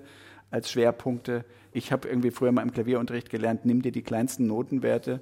als 0.50 0.70
Schwerpunkte. 0.70 1.44
Ich 1.72 1.92
habe 1.92 2.08
irgendwie 2.08 2.30
früher 2.30 2.52
mal 2.52 2.62
im 2.62 2.72
Klavierunterricht 2.72 3.30
gelernt, 3.30 3.64
nimm 3.64 3.82
dir 3.82 3.92
die 3.92 4.02
kleinsten 4.02 4.46
Notenwerte 4.46 5.20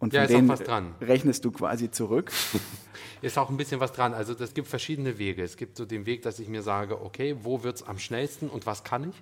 und 0.00 0.14
ja, 0.14 0.26
von 0.26 0.46
denen 0.46 0.48
dran. 0.48 0.94
rechnest 1.00 1.44
du 1.44 1.52
quasi 1.52 1.90
zurück. 1.90 2.32
ist 3.22 3.36
auch 3.38 3.50
ein 3.50 3.56
bisschen 3.56 3.80
was 3.80 3.92
dran. 3.92 4.14
Also 4.14 4.32
es 4.32 4.54
gibt 4.54 4.66
verschiedene 4.66 5.18
Wege. 5.18 5.42
Es 5.42 5.56
gibt 5.56 5.76
so 5.76 5.84
den 5.84 6.06
Weg, 6.06 6.22
dass 6.22 6.38
ich 6.38 6.48
mir 6.48 6.62
sage, 6.62 7.02
okay, 7.02 7.36
wo 7.42 7.62
wird 7.62 7.76
es 7.76 7.82
am 7.82 7.98
schnellsten 7.98 8.48
und 8.48 8.64
was 8.66 8.82
kann 8.82 9.10
ich? 9.10 9.16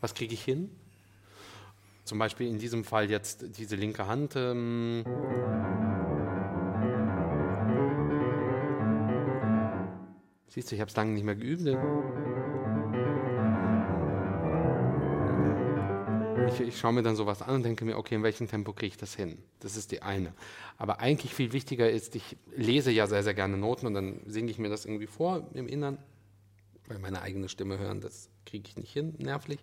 Was 0.00 0.14
kriege 0.14 0.32
ich 0.32 0.42
hin? 0.42 0.70
Zum 2.04 2.18
Beispiel 2.18 2.48
in 2.48 2.58
diesem 2.58 2.84
Fall 2.84 3.10
jetzt 3.10 3.58
diese 3.58 3.76
linke 3.76 4.06
Hand. 4.06 4.34
Ähm 4.36 5.04
Siehst 10.54 10.70
du, 10.70 10.76
ich 10.76 10.80
habe 10.80 10.88
es 10.88 10.94
lange 10.94 11.10
nicht 11.10 11.24
mehr 11.24 11.34
geübt. 11.34 11.62
Ich, 16.46 16.60
ich 16.60 16.78
schaue 16.78 16.92
mir 16.92 17.02
dann 17.02 17.16
sowas 17.16 17.42
an 17.42 17.56
und 17.56 17.64
denke 17.64 17.84
mir, 17.84 17.98
okay, 17.98 18.14
in 18.14 18.22
welchem 18.22 18.46
Tempo 18.46 18.72
kriege 18.72 18.92
ich 18.92 18.96
das 18.96 19.16
hin? 19.16 19.38
Das 19.58 19.76
ist 19.76 19.90
die 19.90 20.02
eine. 20.02 20.32
Aber 20.78 21.00
eigentlich 21.00 21.34
viel 21.34 21.52
wichtiger 21.52 21.90
ist, 21.90 22.14
ich 22.14 22.36
lese 22.54 22.92
ja 22.92 23.08
sehr, 23.08 23.24
sehr 23.24 23.34
gerne 23.34 23.56
Noten 23.56 23.88
und 23.88 23.94
dann 23.94 24.20
singe 24.26 24.48
ich 24.48 24.60
mir 24.60 24.68
das 24.68 24.84
irgendwie 24.84 25.08
vor 25.08 25.44
im 25.54 25.66
Innern, 25.66 25.98
weil 26.86 27.00
meine 27.00 27.22
eigene 27.22 27.48
Stimme 27.48 27.80
hören, 27.80 28.00
das 28.00 28.28
kriege 28.46 28.68
ich 28.68 28.76
nicht 28.76 28.92
hin, 28.92 29.16
nervlich. 29.18 29.58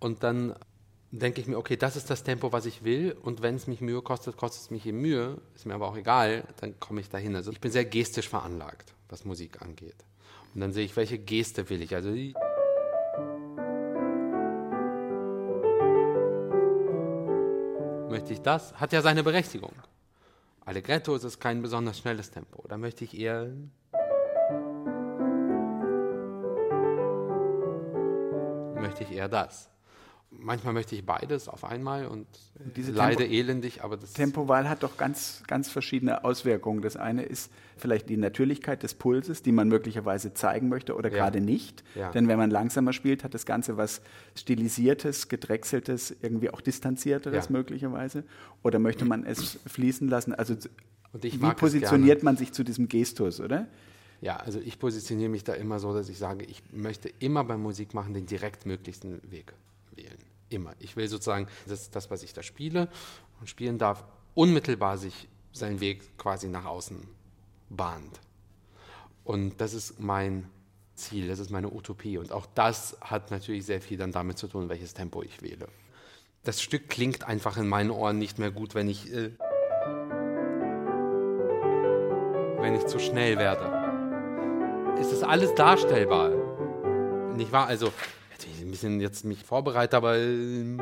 Und 0.00 0.22
dann 0.22 0.54
denke 1.12 1.40
ich 1.40 1.46
mir, 1.46 1.56
okay, 1.56 1.78
das 1.78 1.96
ist 1.96 2.10
das 2.10 2.24
Tempo, 2.24 2.52
was 2.52 2.66
ich 2.66 2.84
will 2.84 3.16
und 3.22 3.40
wenn 3.40 3.54
es 3.54 3.66
mich 3.66 3.80
Mühe 3.80 4.02
kostet, 4.02 4.36
kostet 4.36 4.64
es 4.64 4.70
mich 4.70 4.84
eben 4.84 5.00
Mühe, 5.00 5.40
ist 5.54 5.64
mir 5.64 5.72
aber 5.72 5.88
auch 5.88 5.96
egal, 5.96 6.46
dann 6.60 6.78
komme 6.78 7.00
ich 7.00 7.08
dahin. 7.08 7.34
Also 7.36 7.50
ich 7.52 7.60
bin 7.60 7.72
sehr 7.72 7.86
gestisch 7.86 8.28
veranlagt, 8.28 8.92
was 9.08 9.24
Musik 9.24 9.62
angeht. 9.62 10.04
Und 10.54 10.60
dann 10.60 10.72
sehe 10.72 10.84
ich, 10.84 10.96
welche 10.96 11.18
Geste 11.18 11.68
will 11.70 11.82
ich. 11.82 11.94
Also 11.94 12.12
die 12.12 12.34
möchte 18.08 18.32
ich 18.32 18.42
das? 18.42 18.74
Hat 18.74 18.92
ja 18.92 19.02
seine 19.02 19.22
Berechtigung. 19.22 19.72
Allegretto 20.64 21.14
ist 21.14 21.24
es 21.24 21.38
kein 21.38 21.62
besonders 21.62 21.98
schnelles 21.98 22.30
Tempo. 22.30 22.66
Da 22.68 22.76
möchte 22.76 23.04
ich 23.04 23.18
eher. 23.18 23.50
Möchte 28.74 29.04
ich 29.04 29.12
eher 29.12 29.28
das 29.28 29.70
manchmal 30.30 30.74
möchte 30.74 30.94
ich 30.94 31.04
beides 31.04 31.48
auf 31.48 31.64
einmal 31.64 32.06
und 32.06 32.26
Diese 32.76 32.92
leide 32.92 33.18
Tempo 33.18 33.34
elendig, 33.34 33.82
aber 33.82 33.96
das 33.96 34.12
Tempowahl 34.12 34.68
hat 34.68 34.82
doch 34.82 34.96
ganz, 34.96 35.42
ganz 35.46 35.70
verschiedene 35.70 36.24
Auswirkungen. 36.24 36.82
Das 36.82 36.96
eine 36.96 37.22
ist 37.22 37.50
vielleicht 37.76 38.08
die 38.08 38.16
Natürlichkeit 38.16 38.82
des 38.82 38.94
Pulses, 38.94 39.42
die 39.42 39.52
man 39.52 39.68
möglicherweise 39.68 40.32
zeigen 40.34 40.68
möchte 40.68 40.94
oder 40.94 41.10
ja. 41.10 41.16
gerade 41.16 41.40
nicht. 41.40 41.82
Ja. 41.94 42.10
Denn 42.12 42.28
wenn 42.28 42.38
man 42.38 42.50
langsamer 42.50 42.92
spielt, 42.92 43.24
hat 43.24 43.34
das 43.34 43.44
Ganze 43.44 43.76
was 43.76 44.02
stilisiertes, 44.36 45.28
gedrechseltes, 45.28 46.14
irgendwie 46.22 46.50
auch 46.50 46.60
distanzierteres 46.60 47.46
ja. 47.46 47.52
möglicherweise. 47.52 48.24
Oder 48.62 48.78
möchte 48.78 49.04
man 49.04 49.24
es 49.24 49.58
fließen 49.66 50.08
lassen? 50.08 50.34
Also 50.34 50.54
wie 51.12 51.38
positioniert 51.54 52.22
man 52.22 52.36
sich 52.36 52.52
zu 52.52 52.62
diesem 52.62 52.88
Gestus, 52.88 53.40
oder? 53.40 53.66
Ja, 54.20 54.36
also 54.36 54.60
ich 54.60 54.78
positioniere 54.78 55.30
mich 55.30 55.44
da 55.44 55.54
immer 55.54 55.78
so, 55.78 55.94
dass 55.94 56.10
ich 56.10 56.18
sage, 56.18 56.44
ich 56.44 56.62
möchte 56.72 57.10
immer 57.20 57.42
beim 57.42 57.62
Musikmachen 57.62 58.12
den 58.12 58.26
direkt 58.26 58.66
möglichsten 58.66 59.20
Weg 59.30 59.54
wählen. 59.96 60.18
Immer. 60.48 60.74
Ich 60.78 60.96
will 60.96 61.08
sozusagen, 61.08 61.46
dass 61.66 61.90
das, 61.90 62.10
was 62.10 62.22
ich 62.22 62.32
da 62.32 62.42
spiele 62.42 62.88
und 63.40 63.48
spielen 63.48 63.78
darf, 63.78 64.04
unmittelbar 64.34 64.98
sich 64.98 65.28
seinen 65.52 65.80
Weg 65.80 66.16
quasi 66.18 66.48
nach 66.48 66.64
außen 66.64 67.06
bahnt. 67.68 68.20
Und 69.24 69.60
das 69.60 69.74
ist 69.74 70.00
mein 70.00 70.48
Ziel, 70.94 71.28
das 71.28 71.38
ist 71.38 71.50
meine 71.50 71.72
Utopie. 71.72 72.18
Und 72.18 72.32
auch 72.32 72.46
das 72.54 72.96
hat 73.00 73.30
natürlich 73.30 73.64
sehr 73.64 73.80
viel 73.80 73.96
dann 73.96 74.12
damit 74.12 74.38
zu 74.38 74.48
tun, 74.48 74.68
welches 74.68 74.94
Tempo 74.94 75.22
ich 75.22 75.42
wähle. 75.42 75.68
Das 76.42 76.62
Stück 76.62 76.88
klingt 76.88 77.26
einfach 77.26 77.56
in 77.56 77.68
meinen 77.68 77.90
Ohren 77.90 78.18
nicht 78.18 78.38
mehr 78.38 78.50
gut, 78.50 78.74
wenn 78.74 78.88
ich, 78.88 79.12
äh, 79.12 79.30
wenn 82.60 82.74
ich 82.74 82.86
zu 82.86 82.98
schnell 82.98 83.38
werde. 83.38 84.98
Es 85.00 85.12
ist 85.12 85.22
alles 85.22 85.54
darstellbar. 85.54 86.30
Nicht 87.34 87.52
wahr? 87.52 87.66
Also 87.66 87.92
ich 88.46 88.60
ein 88.62 88.70
bisschen 88.70 89.00
jetzt 89.00 89.24
mich 89.24 89.42
vorbereite, 89.42 89.96
aber. 89.96 90.16
Äh, 90.16 90.76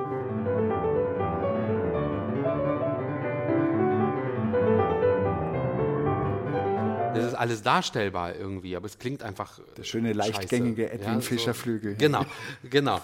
das 7.14 7.26
ist 7.26 7.34
alles 7.34 7.62
darstellbar 7.62 8.36
irgendwie, 8.36 8.76
aber 8.76 8.86
es 8.86 8.98
klingt 8.98 9.22
einfach. 9.22 9.60
Der 9.76 9.84
schöne, 9.84 10.12
leichtgängige 10.12 10.82
scheiße. 10.82 10.94
Edwin 10.94 11.14
ja, 11.14 11.20
Fischer-Flügel. 11.20 11.92
So, 11.92 11.98
genau, 11.98 12.24
genau. 12.70 13.00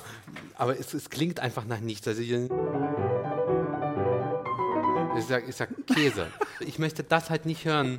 Aber 0.57 0.79
es, 0.79 0.95
es, 0.95 1.11
klingt 1.11 1.40
einfach 1.40 1.64
nach 1.64 1.81
nichts. 1.81 2.07
Also 2.07 2.23
ich 2.23 2.31
sag, 5.27 5.49
ich 5.49 5.57
sag 5.57 5.69
Käse. 5.87 6.27
Ich 6.61 6.79
möchte 6.79 7.03
das 7.05 7.31
halt 7.31 7.47
nicht 7.47 7.64
hören. 7.64 7.99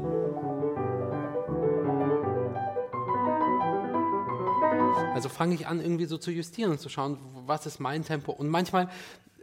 Also 5.15 5.29
fange 5.29 5.55
ich 5.55 5.65
an, 5.65 5.79
irgendwie 5.79 6.05
so 6.05 6.17
zu 6.17 6.29
justieren 6.29 6.71
und 6.71 6.79
zu 6.81 6.89
schauen, 6.89 7.17
was 7.45 7.65
ist 7.65 7.79
mein 7.79 8.03
Tempo. 8.03 8.33
Und 8.33 8.49
manchmal 8.49 8.89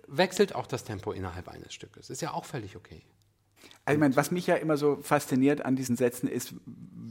wechselt 0.07 0.55
auch 0.55 0.67
das 0.67 0.85
Tempo 0.85 1.13
innerhalb 1.13 1.49
eines 1.49 1.73
Stückes. 1.73 2.11
Ist 2.11 2.21
ja 2.21 2.33
auch 2.33 2.45
völlig 2.45 2.77
okay. 2.77 3.03
Also 3.85 3.97
ich 3.97 4.01
meine, 4.01 4.17
was 4.17 4.31
mich 4.31 4.47
ja 4.47 4.55
immer 4.57 4.77
so 4.77 4.99
fasziniert 5.03 5.65
an 5.65 5.75
diesen 5.75 5.97
Sätzen 5.97 6.29
ist, 6.29 6.55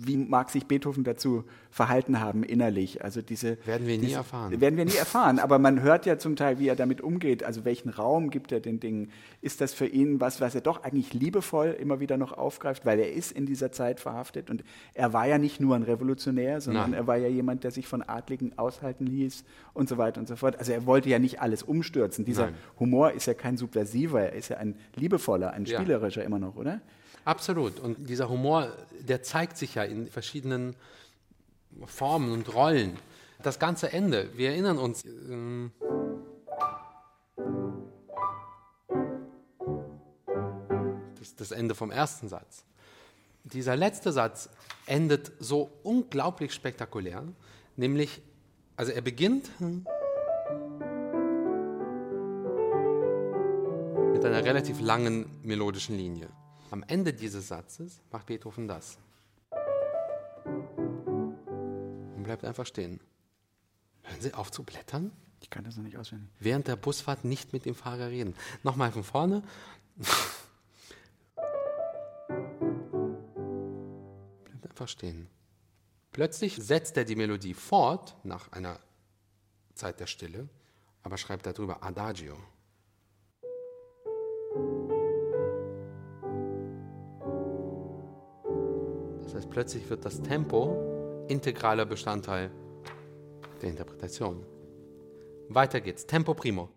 wie 0.04 0.18
mag 0.18 0.50
sich 0.50 0.66
Beethoven 0.66 1.04
dazu 1.04 1.44
verhalten 1.70 2.20
haben 2.20 2.44
innerlich? 2.44 3.04
Also 3.04 3.22
diese 3.22 3.58
werden 3.66 3.88
wir 3.88 3.98
nie 3.98 4.06
diese, 4.08 4.18
erfahren. 4.18 4.60
Werden 4.60 4.78
wir 4.78 4.86
nie 4.86 4.96
erfahren. 4.96 5.40
Aber 5.40 5.60
man 5.60 5.82
hört 5.82 6.06
ja 6.06 6.18
zum 6.18 6.36
Teil, 6.36 6.60
wie 6.60 6.68
er 6.68 6.76
damit 6.76 7.02
umgeht. 7.02 7.44
Also 7.44 7.66
welchen 7.66 7.90
Raum 7.90 8.30
gibt 8.30 8.52
er 8.52 8.60
den 8.60 8.80
Dingen? 8.80 9.12
Ist 9.42 9.62
das 9.62 9.74
für 9.74 9.86
ihn 9.86 10.20
was, 10.20 10.42
was 10.42 10.56
er 10.56 10.62
doch 10.62 10.84
eigentlich 10.84 11.14
liebevoll 11.14 11.76
immer 11.80 12.00
wieder 12.00 12.18
noch 12.18 12.34
aufgreift, 12.34 12.86
weil 12.86 13.00
er 13.00 13.12
ist 13.12 13.32
in 13.32 13.46
dieser 13.46 13.72
Zeit 13.72 14.00
verhaftet 14.00 14.50
und 14.50 14.64
er 14.94 15.14
war 15.14 15.28
ja 15.28 15.38
nicht 15.38 15.60
nur 15.60 15.76
ein 15.76 15.84
Revolutionär, 15.84 16.62
sondern 16.62 16.92
Nein. 16.92 17.00
er 17.00 17.08
war 17.08 17.18
ja 17.18 17.28
jemand, 17.28 17.64
der 17.64 17.72
sich 17.72 17.88
von 17.88 18.02
Adligen 18.02 18.58
aushalten 18.58 19.06
ließ 19.06 19.44
und 19.74 19.88
so 19.88 19.98
weiter 19.98 20.20
und 20.20 20.28
so 20.28 20.36
fort. 20.36 20.58
Also 20.58 20.72
er 20.72 20.86
wollte 20.86 21.10
ja 21.10 21.20
nicht 21.20 21.42
alles 21.42 21.64
umstürzen. 21.64 22.26
Dieser 22.26 22.46
Nein. 22.46 22.56
Humor 22.80 23.12
ist 23.12 23.28
ja 23.28 23.34
kein 23.34 23.58
subversiver, 23.58 24.22
er 24.22 24.34
ist 24.34 24.50
ja 24.50 24.58
ein 24.58 24.76
liebevoller, 24.96 25.52
ein 25.52 25.66
spielerischer 25.66 26.22
ja. 26.22 26.28
immer 26.28 26.40
noch, 26.40 26.56
oder? 26.62 26.80
Absolut. 27.26 27.80
Und 27.80 28.10
dieser 28.10 28.30
Humor, 28.30 28.72
der 29.00 29.22
zeigt 29.22 29.58
sich 29.58 29.76
ja 29.76 29.84
in 29.84 30.08
verschiedenen 30.08 30.76
Formen 31.86 32.32
und 32.32 32.54
Rollen. 32.54 32.98
Das 33.44 33.60
ganze 33.60 33.92
Ende, 33.92 34.30
wir 34.36 34.52
erinnern 34.52 34.78
uns. 34.78 35.04
Ähm, 35.04 35.72
das, 41.20 41.36
das 41.36 41.52
Ende 41.52 41.76
vom 41.76 41.92
ersten 41.92 42.30
Satz. 42.30 42.64
Dieser 43.44 43.76
letzte 43.76 44.12
Satz 44.12 44.50
endet 44.86 45.32
so 45.40 45.72
unglaublich 45.84 46.54
spektakulär, 46.54 47.24
nämlich, 47.76 48.22
also 48.76 48.92
er 48.92 49.02
beginnt 49.02 49.50
mit 54.12 54.26
einer 54.26 54.44
relativ 54.44 54.80
langen 54.80 55.26
melodischen 55.44 55.98
Linie. 55.98 56.30
Am 56.72 56.84
Ende 56.84 57.14
dieses 57.14 57.50
Satzes 57.50 58.02
macht 58.12 58.26
Beethoven 58.28 58.68
das. 58.70 58.98
Und 62.16 62.24
bleibt 62.24 62.46
einfach 62.46 62.66
stehen. 62.66 63.02
Hören 64.04 64.22
Sie 64.22 64.34
auf 64.34 64.52
zu 64.52 64.64
blättern? 64.64 65.12
Ich 65.42 65.50
kann 65.50 65.66
das 65.66 65.76
noch 65.76 65.84
nicht 65.84 65.98
auswendig. 65.98 66.30
Während 66.40 66.70
der 66.70 66.78
Busfahrt 66.78 67.26
nicht 67.26 67.52
mit 67.52 67.66
dem 67.66 67.76
Fahrer 67.76 68.08
reden. 68.08 68.36
Nochmal 68.64 68.90
von 68.94 69.04
vorne. 69.04 69.44
bleibt 74.46 74.66
einfach 74.70 74.88
stehen. 74.88 75.28
Plötzlich 76.14 76.56
setzt 76.56 76.96
er 76.96 77.04
die 77.04 77.18
Melodie 77.18 77.54
fort, 77.54 78.16
nach 78.24 78.50
einer 78.54 78.80
Zeit 79.76 80.00
der 80.00 80.08
Stille, 80.08 80.48
aber 81.04 81.18
schreibt 81.18 81.46
darüber 81.46 81.84
Adagio. 81.84 82.38
Heißt, 89.36 89.50
plötzlich 89.50 89.90
wird 89.90 90.06
das 90.06 90.22
Tempo 90.22 91.26
integraler 91.28 91.86
Bestandteil 91.86 92.52
der 93.62 93.70
Interpretation. 93.70 94.46
Weiter 95.50 95.82
geht's. 95.82 96.06
Tempo 96.06 96.34
primo. 96.34 96.70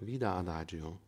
Wieder 0.00 0.32
Adagio. 0.34 0.98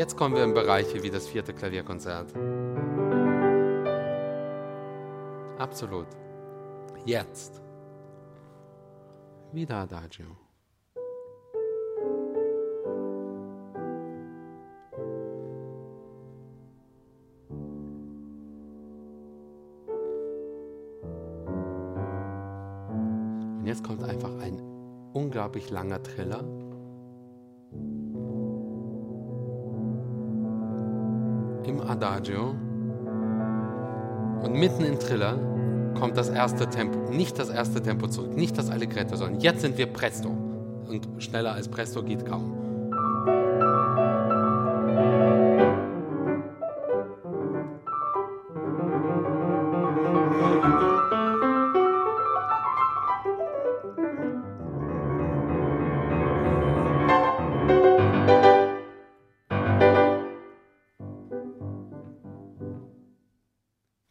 Jetzt 0.00 0.16
kommen 0.16 0.36
wir 0.36 0.44
in 0.44 0.54
Bereiche 0.54 1.02
wie 1.02 1.10
das 1.10 1.26
vierte 1.26 1.52
Klavierkonzert. 1.52 2.32
Absolut. 5.58 6.06
Jetzt. 7.04 7.60
Wieder 9.52 9.78
Adagio. 9.78 10.26
Und 23.58 23.66
jetzt 23.66 23.82
kommt 23.82 24.04
einfach 24.04 24.30
ein 24.40 24.62
unglaublich 25.14 25.68
langer 25.70 26.00
Triller. 26.00 26.44
Im 31.64 31.80
Adagio. 31.80 32.54
Und 34.42 34.52
mitten 34.52 34.84
im 34.84 34.98
Triller 35.00 35.49
kommt 36.00 36.16
das 36.16 36.30
erste 36.30 36.66
Tempo, 36.66 37.12
nicht 37.12 37.38
das 37.38 37.50
erste 37.50 37.82
Tempo 37.82 38.08
zurück, 38.08 38.34
nicht 38.34 38.56
das 38.56 38.70
Allegretto, 38.70 39.16
sondern 39.16 39.38
jetzt 39.40 39.60
sind 39.60 39.76
wir 39.76 39.86
Presto. 39.86 40.30
Und 40.30 41.06
schneller 41.18 41.52
als 41.52 41.68
Presto 41.68 42.02
geht 42.02 42.24
kaum. 42.24 42.56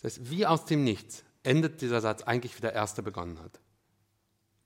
Das 0.01 0.17
ist 0.17 0.31
wie 0.31 0.45
aus 0.45 0.65
dem 0.65 0.83
Nichts 0.83 1.25
endet 1.49 1.81
dieser 1.81 1.99
Satz 1.99 2.21
eigentlich, 2.23 2.55
wie 2.55 2.61
der 2.61 2.73
erste 2.73 3.01
begonnen 3.01 3.39
hat. 3.39 3.59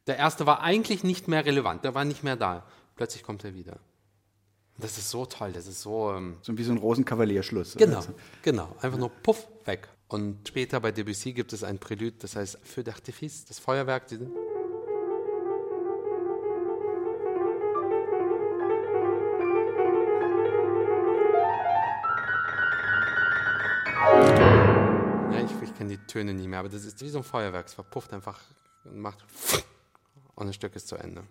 Der 0.06 0.18
erste 0.18 0.46
war 0.46 0.62
eigentlich 0.62 1.04
nicht 1.04 1.30
mehr 1.30 1.46
relevant, 1.46 1.86
der 1.86 1.96
war 1.96 2.04
nicht 2.04 2.24
mehr 2.24 2.36
da. 2.36 2.66
Plötzlich 2.96 3.24
kommt 3.24 3.44
er 3.46 3.56
wieder. 3.56 3.80
Das 4.78 4.98
ist 4.98 5.10
so 5.10 5.26
toll, 5.26 5.54
das 5.54 5.66
ist 5.68 5.82
so. 5.82 6.12
Ähm 6.12 6.38
so 6.42 6.58
wie 6.58 6.64
so 6.64 6.74
ein 6.74 6.78
Rosenkavalierschluss. 6.78 7.76
Genau, 7.78 8.02
so. 8.02 8.14
genau. 8.42 8.76
Einfach 8.82 8.98
nur 8.98 9.10
puff, 9.10 9.48
weg. 9.66 9.88
Und 10.10 10.48
später 10.48 10.80
bei 10.80 10.92
Debussy 10.92 11.32
gibt 11.34 11.54
es 11.54 11.64
ein 11.64 11.80
Prälude, 11.80 12.18
das 12.20 12.36
heißt 12.36 12.60
Feu 12.64 12.82
d'artifice, 12.82 13.48
das 13.48 13.60
Feuerwerk. 13.60 14.08
Diese 25.84 25.98
kenne 25.98 25.98
die 25.98 26.08
Töne 26.08 26.34
nicht 26.34 26.48
mehr, 26.48 26.60
aber 26.60 26.70
das 26.70 26.86
ist 26.86 27.02
wie 27.02 27.10
so 27.10 27.20
ein 27.20 27.24
Feuerwerk. 27.24 27.68
Es 27.68 27.74
verpufft 27.74 28.14
einfach 28.14 28.40
und 28.86 29.00
macht 29.00 29.24
und 30.36 30.48
das 30.48 30.56
Stück 30.56 30.76
ist 30.76 30.88
zu 30.88 30.96
Ende. 30.96 31.24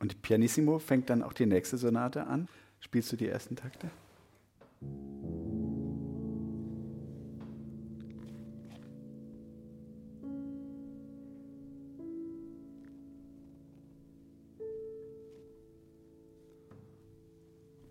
Und 0.00 0.22
Pianissimo 0.22 0.78
fängt 0.78 1.10
dann 1.10 1.22
auch 1.22 1.32
die 1.32 1.46
nächste 1.46 1.78
Sonate 1.78 2.26
an. 2.26 2.48
Spielst 2.80 3.12
du 3.12 3.16
die 3.16 3.28
ersten 3.28 3.56
Takte? 3.56 3.90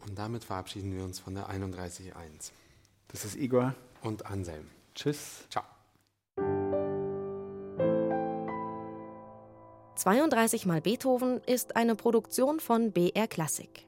Und 0.05 0.19
damit 0.19 0.43
verabschieden 0.43 0.95
wir 0.95 1.03
uns 1.03 1.19
von 1.19 1.33
der 1.33 1.49
31.1. 1.49 2.51
Das 3.07 3.25
ist 3.25 3.35
Igor. 3.35 3.73
Und 4.01 4.25
Anselm. 4.25 4.67
Tschüss. 4.93 5.45
Ciao. 5.49 5.72
32 10.03 10.65
mal 10.65 10.81
Beethoven 10.81 11.39
ist 11.45 11.77
eine 11.77 11.95
Produktion 11.95 12.59
von 12.59 12.91
BR 12.91 13.25
Klassik. 13.25 13.87